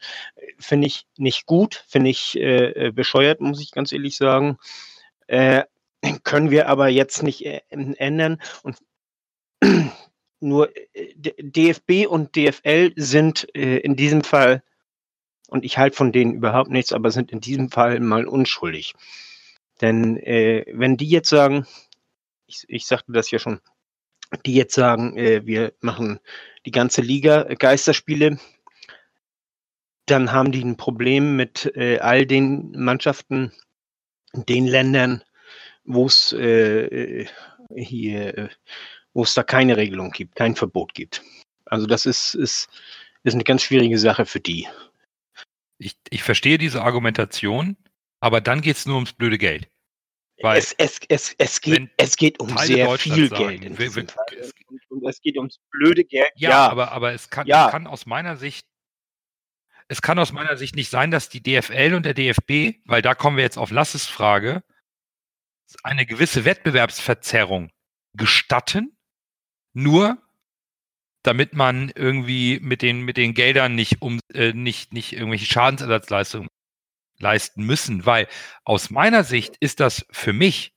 [0.60, 4.58] Finde ich nicht gut, finde ich äh, äh, bescheuert, muss ich ganz ehrlich sagen.
[5.28, 5.64] Äh,
[6.24, 8.42] können wir aber jetzt nicht ändern.
[8.64, 8.78] Und
[10.40, 10.70] nur
[11.18, 14.64] DFB und DFL sind in diesem Fall
[15.50, 18.94] und ich halte von denen überhaupt nichts, aber sind in diesem Fall mal unschuldig.
[19.82, 21.66] Denn äh, wenn die jetzt sagen,
[22.46, 23.60] ich, ich sagte das ja schon,
[24.46, 26.20] die jetzt sagen, äh, wir machen
[26.66, 28.40] die ganze Liga äh, Geisterspiele,
[30.06, 33.52] dann haben die ein Problem mit äh, all den Mannschaften,
[34.34, 35.24] den Ländern,
[35.84, 37.26] wo es äh,
[37.76, 38.50] hier, äh,
[39.14, 41.24] wo es da keine Regelung gibt, kein Verbot gibt.
[41.66, 42.68] Also das ist, ist,
[43.24, 44.68] ist eine ganz schwierige Sache für die
[45.80, 47.78] ich, ich verstehe diese Argumentation,
[48.20, 49.70] aber dann geht es nur ums blöde Geld.
[50.42, 53.80] Weil es, es, es, es, geht, es geht um Teile sehr viel sagen, Geld.
[53.80, 54.06] Wir, wir,
[54.40, 54.54] es,
[54.90, 56.32] und es geht ums blöde Geld.
[56.36, 56.70] Ja, ja.
[56.70, 57.66] aber, aber es, kann, ja.
[57.66, 58.66] es kann aus meiner Sicht
[59.92, 63.16] es kann aus meiner Sicht nicht sein, dass die DFL und der DFB, weil da
[63.16, 64.64] kommen wir jetzt auf Lasses Frage,
[65.82, 67.72] eine gewisse Wettbewerbsverzerrung
[68.14, 68.96] gestatten,
[69.74, 70.22] nur
[71.24, 76.48] damit man irgendwie mit den, mit den Geldern nicht um äh, nicht, nicht irgendwelche Schadensersatzleistungen
[77.20, 78.28] leisten müssen, weil
[78.64, 80.74] aus meiner Sicht ist das für mich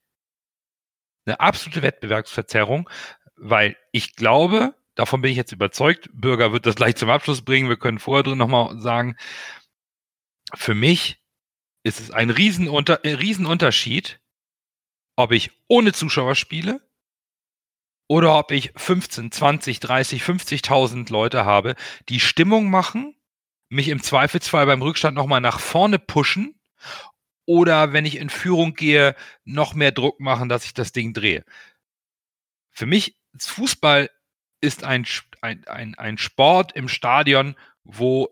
[1.25, 2.91] eine absolute Wettbewerbsverzerrung,
[3.37, 7.69] weil ich glaube, davon bin ich jetzt überzeugt, Bürger wird das gleich zum Abschluss bringen,
[7.69, 9.17] wir können vorher drin nochmal sagen,
[10.55, 11.23] für mich
[11.85, 14.21] ist es ein Riesenunter Riesenunterschied,
[15.17, 16.81] ob ich ohne Zuschauer spiele
[18.09, 21.75] oder ob ich 15, 20, 30, 50.000 Leute habe,
[22.09, 23.17] die Stimmung machen,
[23.69, 26.55] mich im Zweifelsfall beim Rückstand nochmal nach vorne pushen
[27.47, 31.45] oder wenn ich in Führung gehe, noch mehr Druck machen, dass ich das Ding drehe.
[32.71, 34.11] Für mich, Fußball
[34.61, 35.07] ist ein,
[35.41, 38.29] ein, ein, ein Sport im Stadion, wo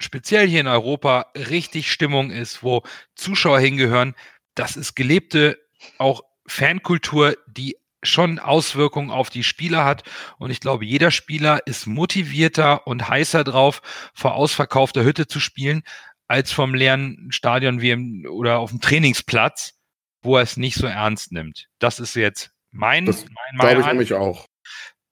[0.00, 2.82] speziell hier in Europa richtig Stimmung ist, wo
[3.14, 4.14] Zuschauer hingehören.
[4.54, 5.58] Das ist gelebte
[5.98, 10.02] auch Fankultur, die schon Auswirkungen auf die Spieler hat.
[10.38, 13.82] Und ich glaube, jeder Spieler ist motivierter und heißer drauf,
[14.14, 15.82] vor ausverkaufter Hütte zu spielen,
[16.26, 19.74] als vom leeren Stadion wie im, oder auf dem Trainingsplatz,
[20.22, 21.68] wo er es nicht so ernst nimmt.
[21.78, 24.46] Das ist jetzt mein, das mein Glaube ich nämlich auch.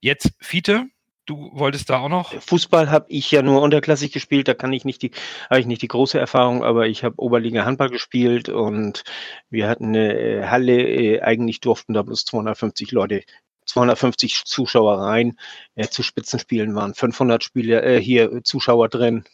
[0.01, 0.87] Jetzt Fiete,
[1.31, 2.33] du wolltest da auch noch?
[2.43, 5.13] Fußball habe ich ja nur unterklassig gespielt, da kann ich nicht die,
[5.49, 9.05] habe ich nicht die große Erfahrung, aber ich habe Oberliga Handball gespielt und
[9.49, 13.23] wir hatten eine äh, Halle, äh, eigentlich durften da bloß 250 Leute
[13.67, 15.39] 250 Zuschauer rein.
[15.77, 19.25] Äh, zu Spitzenspielen waren 500 Spieler, äh, hier Zuschauer drin.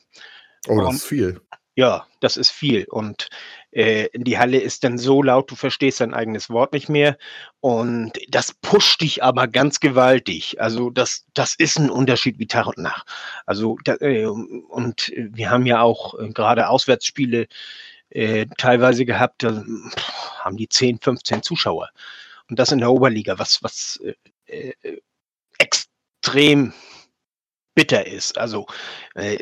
[0.68, 1.40] Oh, das und, ist viel.
[1.78, 2.86] Ja, das ist viel.
[2.88, 3.28] Und
[3.70, 7.18] äh, die Halle ist dann so laut, du verstehst dein eigenes Wort nicht mehr.
[7.60, 10.58] Und das pusht dich aber ganz gewaltig.
[10.58, 13.06] Also das, das ist ein Unterschied wie Tag und Nacht.
[13.44, 17.46] Also da, äh, und wir haben ja auch äh, gerade Auswärtsspiele
[18.08, 19.62] äh, teilweise gehabt, da
[20.40, 21.90] haben die 10, 15 Zuschauer.
[22.48, 24.00] Und das in der Oberliga, was, was
[24.46, 25.00] äh, äh,
[25.58, 26.72] extrem
[27.76, 28.38] bitter ist.
[28.38, 28.66] Also
[29.14, 29.38] äh,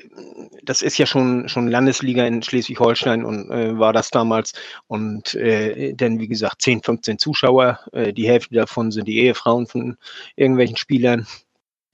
[0.62, 4.52] das ist ja schon schon Landesliga in Schleswig-Holstein und äh, war das damals
[4.88, 9.66] und äh, denn wie gesagt 10, 15 Zuschauer, äh, die Hälfte davon sind die Ehefrauen
[9.66, 9.96] von
[10.36, 11.26] irgendwelchen Spielern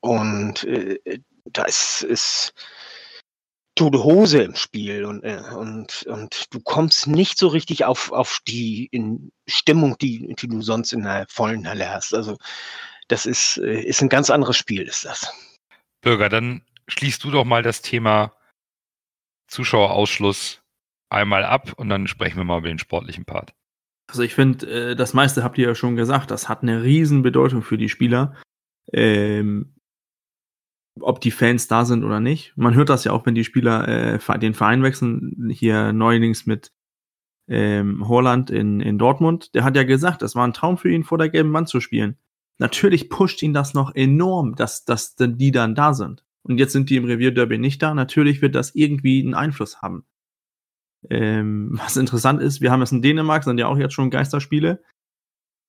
[0.01, 0.99] und äh,
[1.45, 2.55] da ist, ist
[3.75, 8.41] tote Hose im Spiel und, äh, und, und du kommst nicht so richtig auf, auf
[8.49, 8.91] die
[9.47, 12.15] Stimmung, die, die du sonst in der vollen Halle hast.
[12.15, 12.37] Also
[13.09, 15.33] das ist, ist ein ganz anderes Spiel, ist das.
[16.01, 18.33] Bürger, dann schließt du doch mal das Thema
[19.49, 20.63] Zuschauerausschluss
[21.09, 23.53] einmal ab und dann sprechen wir mal über den sportlichen Part.
[24.09, 27.23] Also ich finde, äh, das meiste habt ihr ja schon gesagt, das hat eine riesen
[27.23, 28.35] Bedeutung für die Spieler.
[28.93, 29.75] Ähm,
[31.01, 32.53] ob die Fans da sind oder nicht.
[32.57, 35.49] Man hört das ja auch, wenn die Spieler äh, den Verein wechseln.
[35.51, 36.73] Hier neuerdings mit
[37.49, 39.55] ähm, Holland in, in Dortmund.
[39.55, 41.81] Der hat ja gesagt, das war ein Traum für ihn, vor der gelben Wand zu
[41.81, 42.19] spielen.
[42.61, 46.23] Natürlich pusht ihn das noch enorm, dass, dass die dann da sind.
[46.43, 47.95] Und jetzt sind die im Revierderby nicht da.
[47.95, 50.05] Natürlich wird das irgendwie einen Einfluss haben.
[51.09, 54.85] Ähm, was interessant ist, wir haben es in Dänemark, sind ja auch jetzt schon Geisterspiele.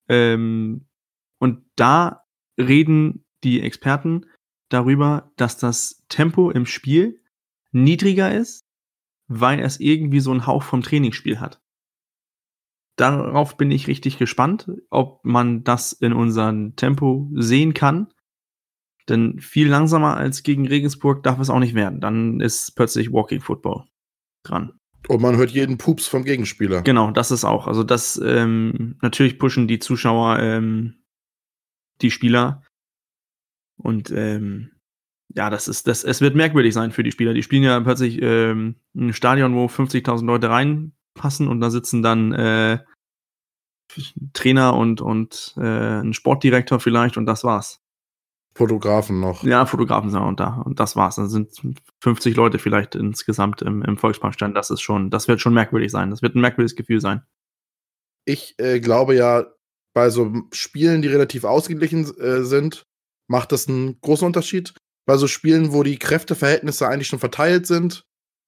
[0.10, 0.86] Ähm,
[1.40, 2.26] und da
[2.60, 4.26] reden die Experten
[4.68, 7.24] darüber, dass das Tempo im Spiel
[7.72, 8.66] niedriger ist,
[9.30, 11.61] weil es irgendwie so einen Hauch vom Trainingsspiel hat.
[13.02, 18.14] Darauf bin ich richtig gespannt, ob man das in unserem Tempo sehen kann.
[19.10, 22.00] Denn viel langsamer als gegen Regensburg darf es auch nicht werden.
[22.00, 23.86] Dann ist plötzlich Walking Football
[24.44, 24.74] dran.
[25.08, 26.84] Und man hört jeden Pups vom Gegenspieler.
[26.84, 27.66] Genau, das ist auch.
[27.66, 31.02] Also das ähm, natürlich pushen die Zuschauer ähm,
[32.04, 32.62] die Spieler.
[33.78, 34.74] Und ähm,
[35.30, 37.34] ja, das ist, das, es wird merkwürdig sein für die Spieler.
[37.34, 42.32] Die spielen ja plötzlich ähm, ein Stadion, wo 50.000 Leute reinpassen und da sitzen dann
[42.34, 42.78] äh,
[44.34, 47.82] Trainer und, und äh, ein Sportdirektor vielleicht und das war's.
[48.54, 49.44] Fotografen noch.
[49.44, 51.16] Ja, Fotografen sind auch da und das war's.
[51.16, 51.54] Dann sind
[52.02, 54.58] 50 Leute vielleicht insgesamt im, im Volksparkstand.
[54.58, 56.10] Das ist schon, das wird schon merkwürdig sein.
[56.10, 57.22] Das wird ein merkwürdiges Gefühl sein.
[58.26, 59.46] Ich äh, glaube ja,
[59.94, 62.86] bei so Spielen, die relativ ausgeglichen äh, sind,
[63.28, 64.74] macht das einen großen Unterschied.
[65.06, 68.06] Bei so Spielen, wo die Kräfteverhältnisse eigentlich schon verteilt sind,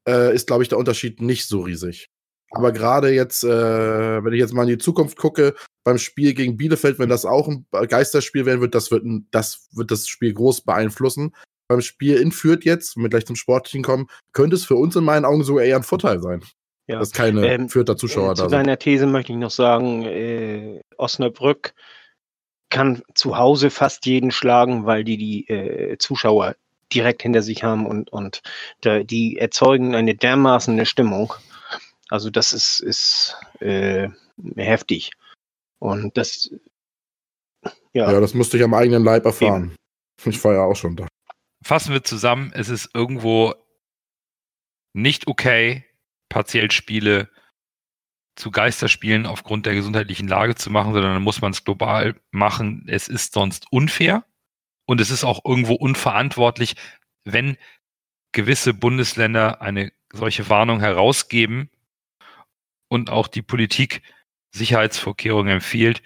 [0.08, 2.10] äh, ist, glaube ich, der Unterschied nicht so riesig.
[2.56, 6.56] Aber gerade jetzt, äh, wenn ich jetzt mal in die Zukunft gucke, beim Spiel gegen
[6.56, 10.34] Bielefeld, wenn das auch ein Geisterspiel werden wird, das wird, ein, das, wird das Spiel
[10.34, 11.36] groß beeinflussen.
[11.68, 14.96] Beim Spiel in Fürth jetzt, wenn wir gleich zum Sportlichen kommen, könnte es für uns
[14.96, 16.44] in meinen Augen sogar eher ein Vorteil sein.
[16.88, 17.00] Ja.
[17.00, 18.46] Dass keine ähm, Fürther Zuschauer äh, da sind.
[18.46, 21.74] Zu deiner These möchte ich noch sagen, äh, Osnabrück
[22.70, 26.56] kann zu Hause fast jeden schlagen, weil die die äh, Zuschauer
[26.94, 28.42] direkt hinter sich haben und, und
[28.82, 31.34] da, die erzeugen eine dermaßen Stimmung.
[32.10, 34.10] Also das ist, ist äh,
[34.56, 35.12] heftig.
[35.80, 36.50] Und das,
[37.94, 38.12] ja.
[38.12, 39.76] Ja, das musste ich am eigenen Leib erfahren.
[40.20, 40.32] Eben.
[40.32, 41.08] Ich war ja auch schon da.
[41.64, 43.54] Fassen wir zusammen, es ist irgendwo
[44.94, 45.86] nicht okay,
[46.30, 47.30] partiell Spiele
[48.36, 52.86] zu Geisterspielen aufgrund der gesundheitlichen Lage zu machen, sondern dann muss man es global machen.
[52.90, 54.26] Es ist sonst unfair
[54.86, 56.76] und es ist auch irgendwo unverantwortlich,
[57.24, 57.58] wenn
[58.32, 61.70] gewisse Bundesländer eine solche Warnung herausgeben
[62.94, 64.04] und auch die Politik
[64.52, 66.04] Sicherheitsvorkehrungen empfiehlt,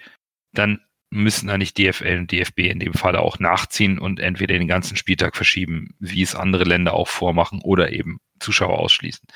[0.54, 4.96] dann müssen eigentlich DFL und DFB in dem Falle auch nachziehen und entweder den ganzen
[4.96, 9.26] Spieltag verschieben, wie es andere Länder auch vormachen, oder eben Zuschauer ausschließen.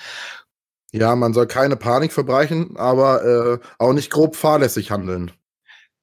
[0.92, 5.30] Ja, man soll keine Panik verbrechen, aber äh, auch nicht grob fahrlässig handeln.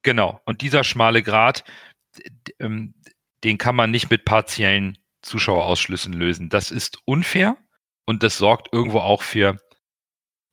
[0.03, 0.39] Genau.
[0.45, 1.63] Und dieser schmale Grat,
[2.59, 2.93] ähm,
[3.43, 6.49] den kann man nicht mit partiellen Zuschauerausschlüssen lösen.
[6.49, 7.57] Das ist unfair
[8.05, 9.59] und das sorgt irgendwo auch für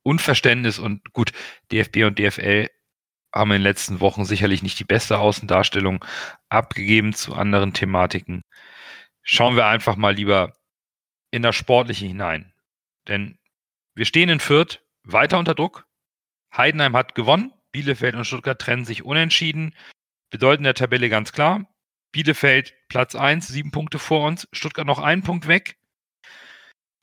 [0.07, 1.33] Unverständnis und gut,
[1.69, 2.69] DFB und DFL
[3.35, 6.05] haben in den letzten Wochen sicherlich nicht die beste Außendarstellung
[6.47, 8.41] abgegeben zu anderen Thematiken.
[9.21, 10.53] Schauen wir einfach mal lieber
[11.29, 12.53] in das Sportliche hinein.
[13.09, 13.37] Denn
[13.95, 15.85] wir stehen in Fürth weiter unter Druck.
[16.55, 17.51] Heidenheim hat gewonnen.
[17.73, 19.75] Bielefeld und Stuttgart trennen sich unentschieden.
[20.29, 21.67] Bedeuten der Tabelle ganz klar.
[22.13, 24.47] Bielefeld Platz 1, sieben Punkte vor uns.
[24.53, 25.75] Stuttgart noch einen Punkt weg.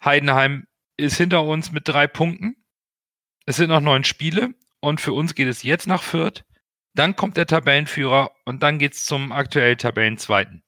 [0.02, 2.63] Heidenheim ist hinter uns mit drei Punkten.
[3.46, 6.44] Es sind noch neun Spiele und für uns geht es jetzt nach Fürth.
[6.94, 10.62] Dann kommt der Tabellenführer und dann geht es zum aktuell Tabellenzweiten.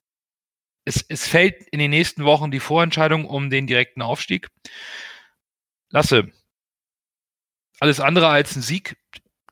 [0.85, 4.49] Es, es fällt in den nächsten Wochen die Vorentscheidung um den direkten Aufstieg.
[5.91, 6.31] Lasse,
[7.81, 8.97] alles andere als ein Sieg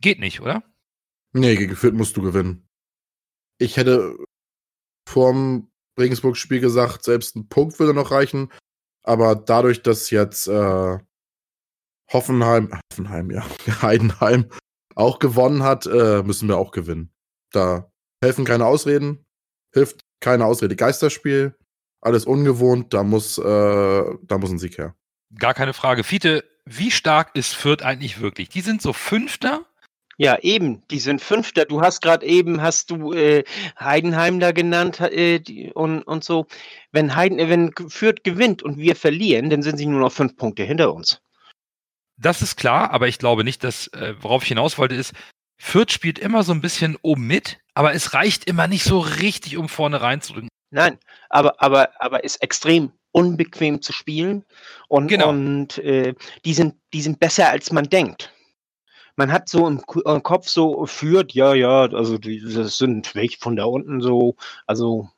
[0.00, 0.62] geht nicht, oder?
[1.32, 2.68] Nee, gegen Fürth musst du gewinnen.
[3.58, 4.16] Ich hätte
[5.08, 8.52] vorm Regensburg-Spiel gesagt, selbst ein Punkt würde noch reichen.
[9.02, 10.98] Aber dadurch, dass jetzt äh,
[12.12, 13.44] Hoffenheim, Hoffenheim, ja,
[13.82, 14.50] Heidenheim
[14.94, 17.12] auch gewonnen hat, äh, müssen wir auch gewinnen.
[17.50, 17.90] Da
[18.22, 19.24] helfen keine Ausreden,
[19.72, 21.56] hilft keine Ausrede Geisterspiel.
[22.00, 24.94] alles ungewohnt, da muss, äh, da muss ein Sieg her.
[25.38, 26.04] Gar keine Frage.
[26.04, 28.50] Fiete, wie stark ist Fürth eigentlich wirklich?
[28.50, 29.64] Die sind so Fünfter
[30.16, 31.64] ja, eben, die sind Fünfter.
[31.64, 33.42] Du hast gerade eben, hast du äh,
[33.78, 36.46] Heidenheim da genannt äh, die, und, und so.
[36.92, 40.62] Wenn, Heiden, wenn Fürth gewinnt und wir verlieren, dann sind sie nur noch fünf Punkte
[40.62, 41.20] hinter uns.
[42.16, 45.12] Das ist klar, aber ich glaube nicht, dass, äh, worauf ich hinaus wollte, ist,
[45.58, 49.56] Fürth spielt immer so ein bisschen oben mit, aber es reicht immer nicht so richtig,
[49.56, 50.48] um vorne reinzudrücken.
[50.70, 50.98] Nein,
[51.30, 54.44] aber, aber, aber ist extrem unbequem zu spielen
[54.88, 55.28] und, Genau.
[55.28, 58.34] und äh, die, sind, die sind besser, als man denkt
[59.16, 63.38] man hat so im, im Kopf so führt, ja, ja, also die, das sind welche
[63.38, 64.36] von da unten so,
[64.66, 65.08] also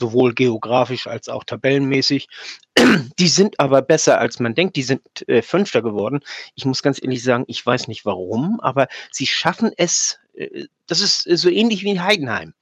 [0.00, 2.28] sowohl geografisch als auch tabellenmäßig.
[3.18, 4.76] Die sind aber besser, als man denkt.
[4.76, 6.20] Die sind äh, Fünfter geworden.
[6.54, 10.18] Ich muss ganz ehrlich sagen, ich weiß nicht warum, aber sie schaffen es.
[10.34, 12.54] Äh, das ist äh, so ähnlich wie in Heidenheim.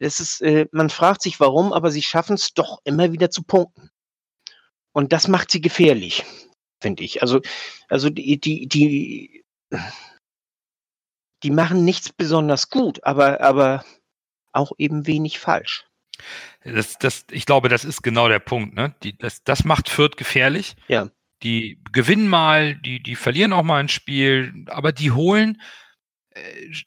[0.00, 3.42] Das ist, äh, man fragt sich warum, aber sie schaffen es doch immer wieder zu
[3.42, 3.90] punkten.
[4.92, 6.24] Und das macht sie gefährlich,
[6.80, 7.22] finde ich.
[7.22, 7.40] Also,
[7.88, 9.44] also die, die, die
[11.42, 13.84] die machen nichts besonders gut, aber, aber
[14.52, 15.86] auch eben wenig falsch.
[16.64, 18.74] Das, das, ich glaube, das ist genau der Punkt.
[18.74, 18.94] Ne?
[19.02, 20.76] Die, das, das macht Fürth gefährlich.
[20.88, 21.08] Ja.
[21.42, 25.60] Die gewinnen mal, die, die verlieren auch mal ein Spiel, aber die holen
[26.30, 26.40] äh,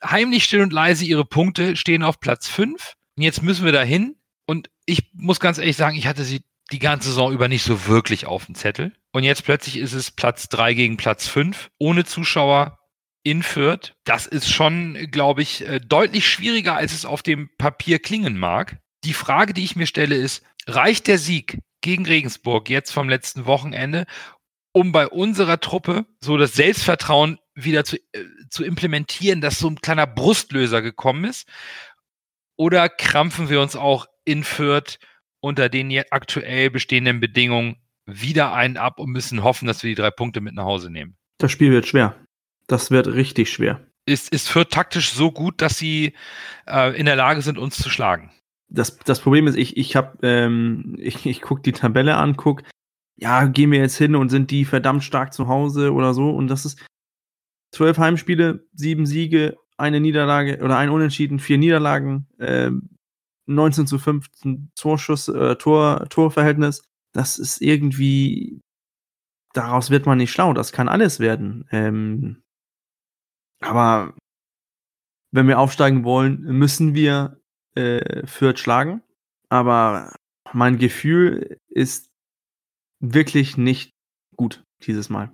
[0.03, 2.93] heimlich still und leise ihre Punkte, stehen auf Platz 5.
[3.17, 4.15] Jetzt müssen wir dahin.
[4.45, 7.87] Und ich muss ganz ehrlich sagen, ich hatte sie die ganze Saison über nicht so
[7.87, 8.93] wirklich auf dem Zettel.
[9.11, 12.79] Und jetzt plötzlich ist es Platz 3 gegen Platz 5, ohne Zuschauer
[13.23, 13.93] in Fürth.
[14.03, 18.79] Das ist schon, glaube ich, äh, deutlich schwieriger, als es auf dem Papier klingen mag.
[19.03, 23.45] Die Frage, die ich mir stelle, ist, reicht der Sieg gegen Regensburg jetzt vom letzten
[23.45, 24.05] Wochenende,
[24.71, 29.81] um bei unserer Truppe so das Selbstvertrauen wieder zu, äh, zu implementieren, dass so ein
[29.81, 31.47] kleiner Brustlöser gekommen ist?
[32.55, 34.99] Oder krampfen wir uns auch in Fürth
[35.39, 40.11] unter den aktuell bestehenden Bedingungen wieder einen ab und müssen hoffen, dass wir die drei
[40.11, 41.17] Punkte mit nach Hause nehmen?
[41.37, 42.15] Das Spiel wird schwer.
[42.67, 43.85] Das wird richtig schwer.
[44.05, 46.13] Ist, ist Fürth taktisch so gut, dass sie
[46.67, 48.31] äh, in der Lage sind, uns zu schlagen?
[48.73, 52.63] Das, das Problem ist, ich, ich habe, ähm, ich, ich gucke die Tabelle an, guck,
[53.15, 56.31] ja, gehen wir jetzt hin und sind die verdammt stark zu Hause oder so.
[56.31, 56.83] Und das ist
[57.71, 62.71] zwölf Heimspiele, sieben Siege, eine Niederlage oder ein Unentschieden, vier Niederlagen, äh,
[63.45, 66.83] 19 zu 15 Torschuss, äh, Tor, Torverhältnis.
[67.13, 68.61] Das ist irgendwie,
[69.53, 70.53] daraus wird man nicht schlau.
[70.53, 71.65] Das kann alles werden.
[71.71, 72.41] Ähm,
[73.59, 74.13] aber
[75.31, 77.39] wenn wir aufsteigen wollen, müssen wir
[77.75, 79.01] äh, Fürth schlagen.
[79.49, 80.15] Aber
[80.51, 82.09] mein Gefühl ist
[82.99, 83.93] wirklich nicht
[84.35, 85.31] gut dieses Mal.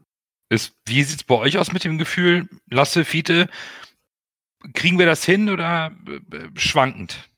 [0.49, 3.49] Ist, wie sieht es bei euch aus mit dem Gefühl, Lasse, Fiete?
[4.73, 7.29] Kriegen wir das hin oder äh, schwankend?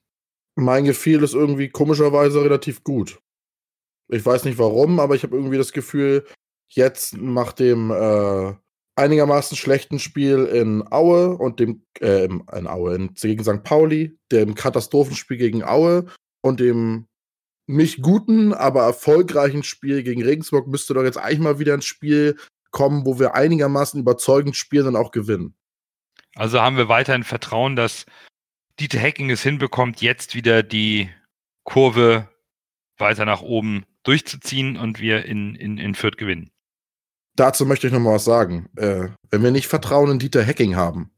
[0.56, 3.20] Mein Gefühl ist irgendwie komischerweise relativ gut.
[4.10, 6.26] Ich weiß nicht warum, aber ich habe irgendwie das Gefühl,
[6.70, 8.54] jetzt nach dem äh,
[9.02, 13.64] einigermaßen schlechten Spiel in Aue und dem, äh, in Aue, in, gegen St.
[13.64, 16.06] Pauli, dem Katastrophenspiel gegen Aue
[16.42, 17.08] und dem
[17.68, 22.38] nicht guten, aber erfolgreichen Spiel gegen Regensburg müsste doch jetzt eigentlich mal wieder ein Spiel
[22.72, 25.56] kommen, wo wir einigermaßen überzeugend spielen und auch gewinnen.
[26.36, 28.06] Also haben wir weiterhin Vertrauen, dass
[28.80, 31.10] Dieter Hecking es hinbekommt, jetzt wieder die
[31.64, 32.30] Kurve
[32.98, 36.52] weiter nach oben durchzuziehen und wir in, in, in Fürth gewinnen.
[37.36, 38.70] Dazu möchte ich noch mal was sagen.
[38.76, 41.12] Äh, wenn wir nicht Vertrauen in Dieter Hacking haben,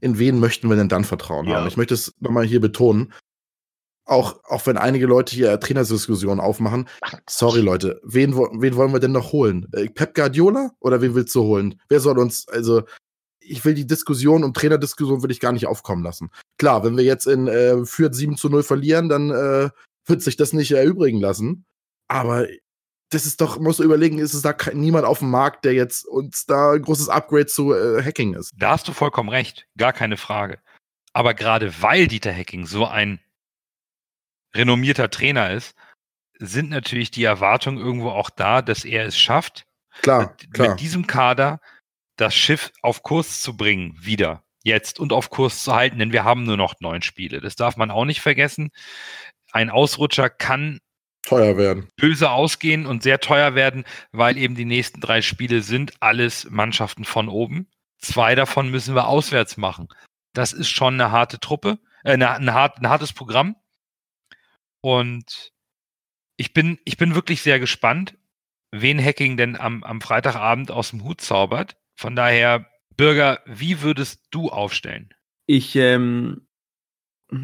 [0.00, 1.56] in wen möchten wir denn dann Vertrauen ja.
[1.56, 1.68] haben?
[1.68, 3.12] Ich möchte es nochmal hier betonen.
[4.06, 6.88] Auch, auch wenn einige Leute hier Trainerdiskussionen aufmachen.
[7.28, 8.02] Sorry, Leute.
[8.04, 9.66] Wen, wen wollen wir denn noch holen?
[9.72, 10.72] Äh, Pep Guardiola?
[10.80, 11.80] Oder wen willst du holen?
[11.88, 12.82] Wer soll uns, also,
[13.40, 16.30] ich will die Diskussion und Trainerdiskussion will ich gar nicht aufkommen lassen.
[16.58, 19.70] Klar, wenn wir jetzt in äh, Fürth 7 zu 0 verlieren, dann äh,
[20.06, 21.64] wird sich das nicht erübrigen lassen.
[22.08, 22.46] Aber
[23.14, 26.04] das ist doch, musst du überlegen, ist es da niemand auf dem Markt, der jetzt
[26.06, 28.52] uns da ein großes Upgrade zu äh, Hacking ist.
[28.56, 30.58] Da hast du vollkommen recht, gar keine Frage.
[31.12, 33.20] Aber gerade weil Dieter Hacking so ein
[34.54, 35.76] renommierter Trainer ist,
[36.38, 39.66] sind natürlich die Erwartungen irgendwo auch da, dass er es schafft,
[40.02, 40.70] klar, mit, klar.
[40.70, 41.60] mit diesem Kader
[42.16, 46.24] das Schiff auf Kurs zu bringen, wieder, jetzt und auf Kurs zu halten, denn wir
[46.24, 47.40] haben nur noch neun Spiele.
[47.40, 48.70] Das darf man auch nicht vergessen.
[49.52, 50.80] Ein Ausrutscher kann
[51.24, 51.88] teuer werden.
[51.96, 57.04] Böse ausgehen und sehr teuer werden, weil eben die nächsten drei Spiele sind alles Mannschaften
[57.04, 57.68] von oben.
[57.98, 59.88] Zwei davon müssen wir auswärts machen.
[60.34, 63.56] Das ist schon eine harte Truppe, äh, eine, eine hart, ein hartes Programm.
[64.80, 65.52] Und
[66.36, 68.18] ich bin, ich bin wirklich sehr gespannt,
[68.70, 71.76] wen Hacking denn am, am Freitagabend aus dem Hut zaubert.
[71.94, 72.66] Von daher,
[72.96, 75.14] Bürger, wie würdest du aufstellen?
[75.46, 76.46] Ich, ähm,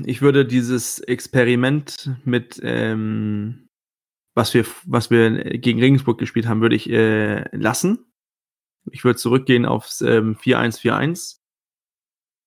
[0.05, 3.70] ich würde dieses Experiment mit ähm,
[4.41, 8.07] was wir, was wir gegen Regensburg gespielt haben, würde ich äh, lassen.
[8.91, 11.41] Ich würde zurückgehen aufs ähm, 4-1-4-1,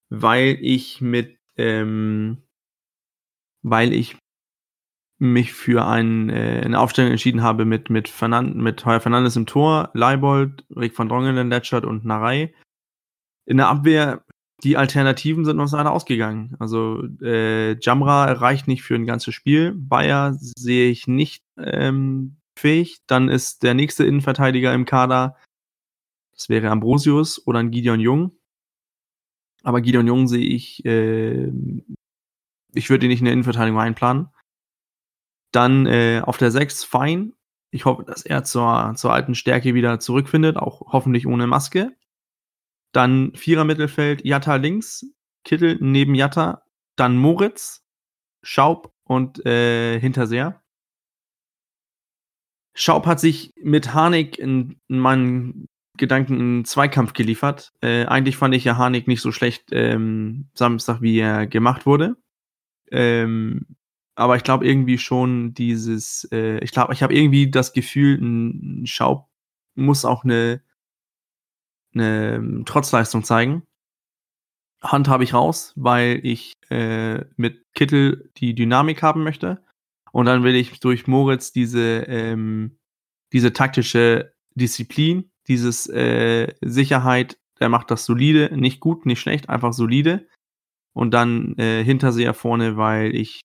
[0.09, 2.41] weil ich mit, ähm,
[3.61, 4.17] weil ich
[5.19, 9.45] mich für ein, äh, eine Aufstellung entschieden habe mit, mit, Fernand mit Heuer Fernandes im
[9.45, 12.55] Tor, Leibold, Rick van Drongelen, Letschert und Narei.
[13.45, 14.25] In der Abwehr,
[14.63, 16.55] die Alternativen sind uns leider ausgegangen.
[16.59, 19.73] Also äh, Jamra reicht nicht für ein ganzes Spiel.
[19.75, 22.99] Bayer sehe ich nicht ähm, fähig.
[23.07, 25.35] Dann ist der nächste Innenverteidiger im Kader,
[26.31, 28.37] das wäre Ambrosius oder ein Gideon Jung.
[29.63, 31.51] Aber Gideon Jung sehe ich, äh,
[32.73, 34.29] ich würde ihn nicht in der Innenverteidigung einplanen.
[35.51, 37.33] Dann äh, auf der 6 Fein.
[37.71, 41.95] Ich hoffe, dass er zur, zur alten Stärke wieder zurückfindet, auch hoffentlich ohne Maske.
[42.93, 45.05] Dann Vierer Mittelfeld, Jatta links,
[45.43, 46.63] Kittel neben Jatta,
[46.95, 47.83] dann Moritz,
[48.43, 50.61] Schaub und äh, Hinterseher.
[52.75, 55.67] Schaub hat sich mit Harnik in, in meinen
[55.97, 57.71] Gedanken einen Zweikampf geliefert.
[57.81, 62.15] Äh, eigentlich fand ich ja Harnik nicht so schlecht ähm, Samstag, wie er gemacht wurde.
[62.89, 63.65] Ähm,
[64.15, 68.85] aber ich glaube irgendwie schon dieses, äh, ich glaube, ich habe irgendwie das Gefühl, ein
[68.85, 69.27] Schaub
[69.75, 70.61] muss auch eine,
[71.93, 73.63] eine Trotzleistung zeigen.
[74.81, 79.63] Hand habe ich raus, weil ich äh, mit Kittel die Dynamik haben möchte.
[80.11, 82.77] Und dann will ich durch Moritz diese, ähm,
[83.31, 89.73] diese taktische Disziplin, dieses äh, Sicherheit, der macht das solide, nicht gut, nicht schlecht, einfach
[89.73, 90.27] solide.
[90.93, 93.41] Und dann äh, Hinterseher vorne, weil ich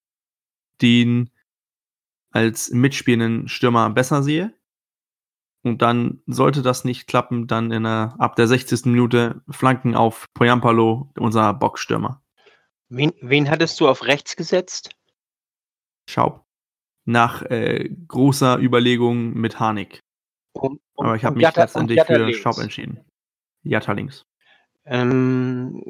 [0.82, 1.30] den
[2.30, 4.54] als mitspielenden Stürmer besser sehe.
[5.68, 8.86] Und dann sollte das nicht klappen, dann in der, ab der 60.
[8.86, 12.22] Minute Flanken auf Poyampalo, unser Boxstürmer.
[12.88, 14.90] Wen, wen hattest du auf rechts gesetzt?
[16.08, 16.44] Schaub.
[17.04, 20.00] Nach äh, großer Überlegung mit Harnik.
[20.96, 22.38] Aber ich habe mich Jatta, letztendlich für links.
[22.38, 23.04] Schaub entschieden.
[23.62, 24.24] Jatta links.
[24.84, 25.82] Ähm,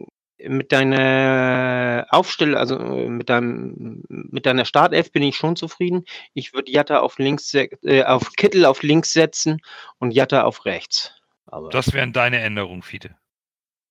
[0.47, 6.05] mit deiner Aufstellung, also mit deinem, mit deiner Startelf bin ich schon zufrieden.
[6.35, 9.61] Ich würde Jatta auf links, äh, auf Kittel auf links setzen
[9.99, 11.13] und Jatta auf rechts.
[11.47, 13.17] Aber das wären deine Änderungen, Fiete.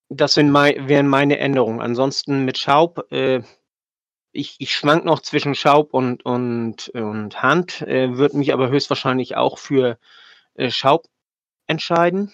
[0.10, 1.82] Das wären, mein, wären meine Änderungen.
[1.82, 3.42] Ansonsten mit Schaub, äh,
[4.32, 9.36] ich, ich schwank noch zwischen Schaub und, und, und Hand, äh, würde mich aber höchstwahrscheinlich
[9.36, 9.98] auch für
[10.54, 11.08] äh, Schaub
[11.66, 12.34] entscheiden.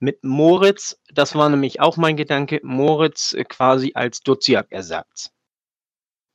[0.00, 5.30] Mit Moritz, das war nämlich auch mein Gedanke, Moritz äh, quasi als Duziak-Ersatz.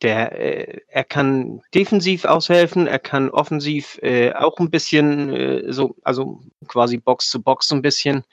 [0.02, 5.96] Der, äh, er kann defensiv aushelfen, er kann offensiv äh, auch ein bisschen äh, so,
[6.04, 8.24] also quasi Box zu Box so ein bisschen,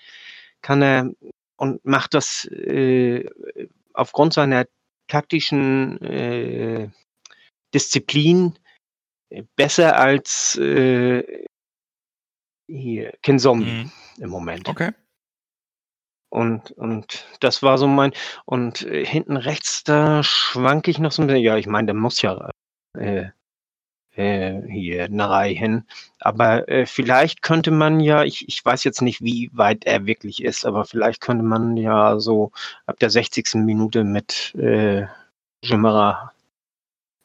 [0.63, 1.11] kann er
[1.57, 3.29] und macht das äh,
[3.95, 4.67] aufgrund seiner
[5.09, 6.91] taktischen äh,
[7.75, 8.59] Disziplin
[9.57, 10.59] besser als
[12.69, 13.93] hier Ken Zombie mhm.
[14.19, 14.69] im Moment.
[14.69, 14.93] Okay.
[16.37, 18.13] Und, und das war so mein,
[18.45, 21.95] und äh, hinten rechts, da schwank ich noch so ein bisschen, ja, ich meine, der
[21.95, 22.51] muss ja
[22.93, 23.31] äh,
[24.17, 25.87] äh, hier Narei hin.
[26.21, 30.45] Aber äh, vielleicht könnte man ja, ich, ich weiß jetzt nicht, wie weit er wirklich
[30.45, 32.53] ist, aber vielleicht könnte man ja so
[32.85, 33.55] ab der 60.
[33.55, 35.07] Minute mit äh,
[35.63, 36.33] Jimera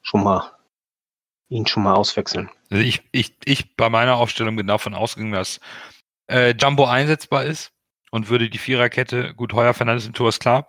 [0.04, 0.54] schon mal
[1.50, 2.50] ihn schon mal auswechseln.
[2.70, 5.60] Also ich, ich, ich bei meiner Aufstellung bin davon ausgegangen, dass
[6.30, 7.74] äh, Jumbo einsetzbar ist
[8.12, 10.68] und würde die Viererkette, gut, Heuer Fernandes im Tor ist klar.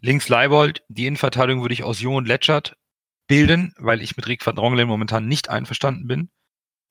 [0.00, 2.76] Links Leibold, die Innenverteidigung würde ich aus Jung und Letschert
[3.26, 6.30] bilden, weil ich mit Rick van Drongelen momentan nicht einverstanden bin.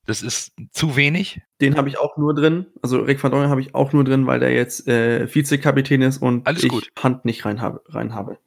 [0.04, 1.40] Das ist zu wenig.
[1.60, 2.66] Den habe ich auch nur drin.
[2.82, 6.20] Also Rick van Drongelen habe ich auch nur drin, weil der jetzt äh, Vizekapitän ist
[6.20, 6.90] und Alles ich gut.
[6.98, 8.38] Hand nicht rein habe, rein habe.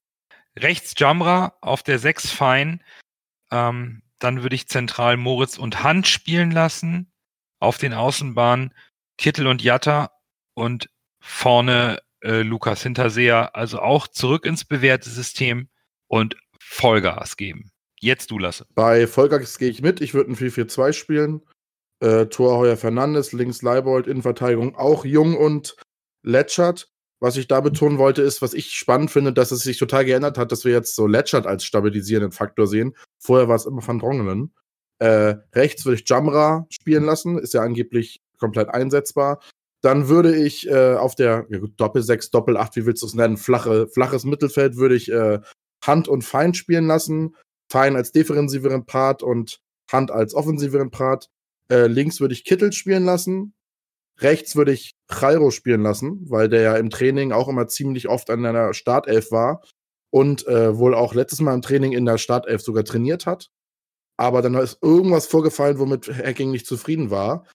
[0.58, 2.84] Rechts Jamra, auf der 6 Fein.
[3.52, 7.12] Ähm, dann würde ich zentral Moritz und Hand spielen lassen.
[7.60, 8.74] Auf den Außenbahnen
[9.18, 10.12] Kittel und Jatta
[10.54, 10.90] und
[11.26, 15.70] vorne äh, Lukas Hinterseher, also auch zurück ins bewährte System
[16.08, 17.72] und Vollgas geben.
[18.00, 18.66] Jetzt du lasse.
[18.76, 20.02] Bei Vollgas gehe ich mit.
[20.02, 21.42] Ich würde ein 4-4-2 spielen.
[22.00, 25.76] Äh, Tor Heuer Fernandes, links Leibold, Innenverteidigung auch Jung und
[26.24, 26.92] Letschert.
[27.20, 30.38] Was ich da betonen wollte, ist, was ich spannend finde, dass es sich total geändert
[30.38, 32.96] hat, dass wir jetzt so Letschert als stabilisierenden Faktor sehen.
[33.18, 34.54] Vorher war es immer Van Drongelen.
[35.00, 39.40] Äh, rechts würde ich Jamra spielen lassen, ist ja angeblich komplett einsetzbar.
[39.86, 43.14] Dann würde ich äh, auf der ja Doppel 6, Doppel 8, wie willst du es
[43.14, 45.42] nennen, flache, flaches Mittelfeld würde ich äh,
[45.86, 47.36] Hand und Fein spielen lassen.
[47.72, 49.60] Fein als defensiveren Part und
[49.92, 51.30] Hand als offensiveren Part.
[51.70, 53.54] Äh, links würde ich Kittel spielen lassen.
[54.20, 58.32] Rechts würde ich Jairo spielen lassen, weil der ja im Training auch immer ziemlich oft
[58.32, 59.62] an einer Startelf war
[60.10, 63.52] und äh, wohl auch letztes Mal im Training in der Startelf sogar trainiert hat.
[64.18, 67.46] aber dann ist irgendwas vorgefallen, womit Hacking nicht zufrieden war.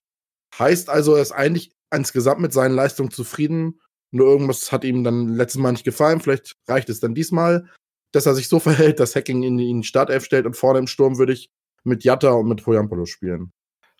[0.57, 3.81] Heißt also, er ist eigentlich insgesamt mit seinen Leistungen zufrieden.
[4.11, 6.19] Nur irgendwas hat ihm dann letztes Mal nicht gefallen.
[6.19, 7.69] Vielleicht reicht es dann diesmal,
[8.11, 11.17] dass er sich so verhält, dass Hacking in ihn Startelf stellt und vorne im Sturm
[11.17, 11.49] würde ich
[11.83, 13.51] mit Jatta und mit Poyampolo spielen.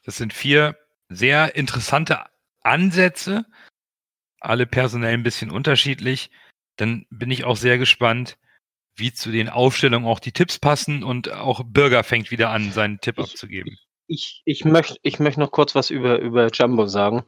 [0.03, 0.75] Das sind vier
[1.09, 2.25] sehr interessante
[2.61, 3.45] Ansätze,
[4.39, 6.31] alle personell ein bisschen unterschiedlich.
[6.77, 8.37] Dann bin ich auch sehr gespannt,
[8.95, 12.99] wie zu den Aufstellungen auch die Tipps passen und auch Bürger fängt wieder an, seinen
[12.99, 13.77] Tipp ich, abzugeben.
[14.11, 17.23] Ich, ich möchte ich möcht noch kurz was über, über Jumbo sagen.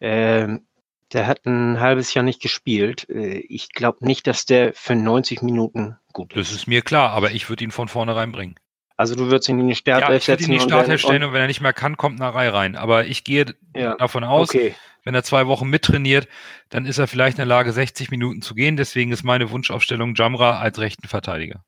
[0.00, 0.66] Ähm,
[1.12, 3.06] der hat ein halbes Jahr nicht gespielt.
[3.10, 6.50] Äh, ich glaube nicht, dass der für 90 Minuten gut ist.
[6.50, 8.54] Das ist mir klar, aber ich würde ihn von vornherein bringen.
[8.96, 10.44] Also du würdest ihn in die Startelf ja, ich setzen.
[10.44, 12.76] Ihn in die Startelf stellen und wenn er nicht mehr kann, kommt eine Reihe rein.
[12.76, 13.94] Aber ich gehe ja.
[13.96, 14.74] davon aus, okay.
[15.04, 16.28] wenn er zwei Wochen mittrainiert,
[16.70, 18.78] dann ist er vielleicht in der Lage, 60 Minuten zu gehen.
[18.78, 21.62] Deswegen ist meine Wunschaufstellung Jamra als rechten Verteidiger.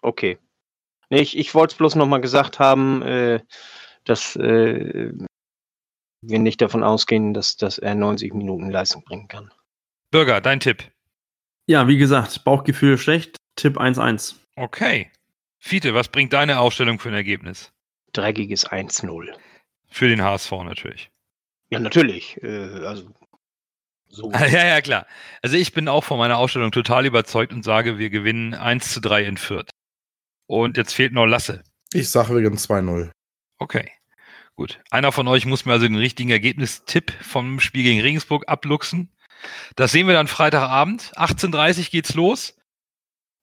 [0.00, 0.38] Okay.
[1.10, 3.40] Nee, ich, ich wollte es bloß nochmal gesagt haben, äh,
[4.08, 5.12] dass äh,
[6.22, 9.52] wir nicht davon ausgehen, dass, dass er 90 Minuten Leistung bringen kann.
[10.10, 10.90] Bürger, dein Tipp.
[11.66, 14.36] Ja, wie gesagt, Bauchgefühl schlecht, Tipp 1-1.
[14.56, 15.10] Okay.
[15.58, 17.72] Fiete, was bringt deine Aufstellung für ein Ergebnis?
[18.12, 19.34] Dreckiges 1-0.
[19.90, 21.10] Für den HSV natürlich.
[21.70, 22.42] Ja, natürlich.
[22.42, 23.10] Äh, also
[24.08, 24.32] so.
[24.32, 25.06] ja, ja, klar.
[25.42, 29.00] Also ich bin auch von meiner Aufstellung total überzeugt und sage, wir gewinnen 1 zu
[29.00, 29.70] 3 in Fürth.
[30.46, 31.62] Und jetzt fehlt noch Lasse.
[31.92, 33.10] Ich sage, wir gewinnen 2-0.
[33.58, 33.90] Okay.
[34.58, 34.80] Gut.
[34.90, 39.08] Einer von euch muss mir also den richtigen Ergebnistipp vom Spiel gegen Regensburg abluchsen.
[39.76, 41.12] Das sehen wir dann Freitagabend.
[41.16, 42.56] 18.30 Uhr geht's los.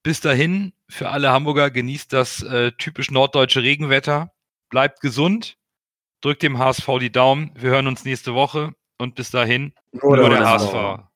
[0.04, 4.34] Bis dahin, für alle Hamburger, genießt das äh, typisch norddeutsche Regenwetter.
[4.70, 5.58] Bleibt gesund.
[6.20, 7.52] Drückt dem HSV die Daumen.
[7.56, 8.76] Wir hören uns nächste Woche.
[8.98, 10.74] Und bis dahin, nur, nur der, der HSV.
[10.74, 11.15] HSV.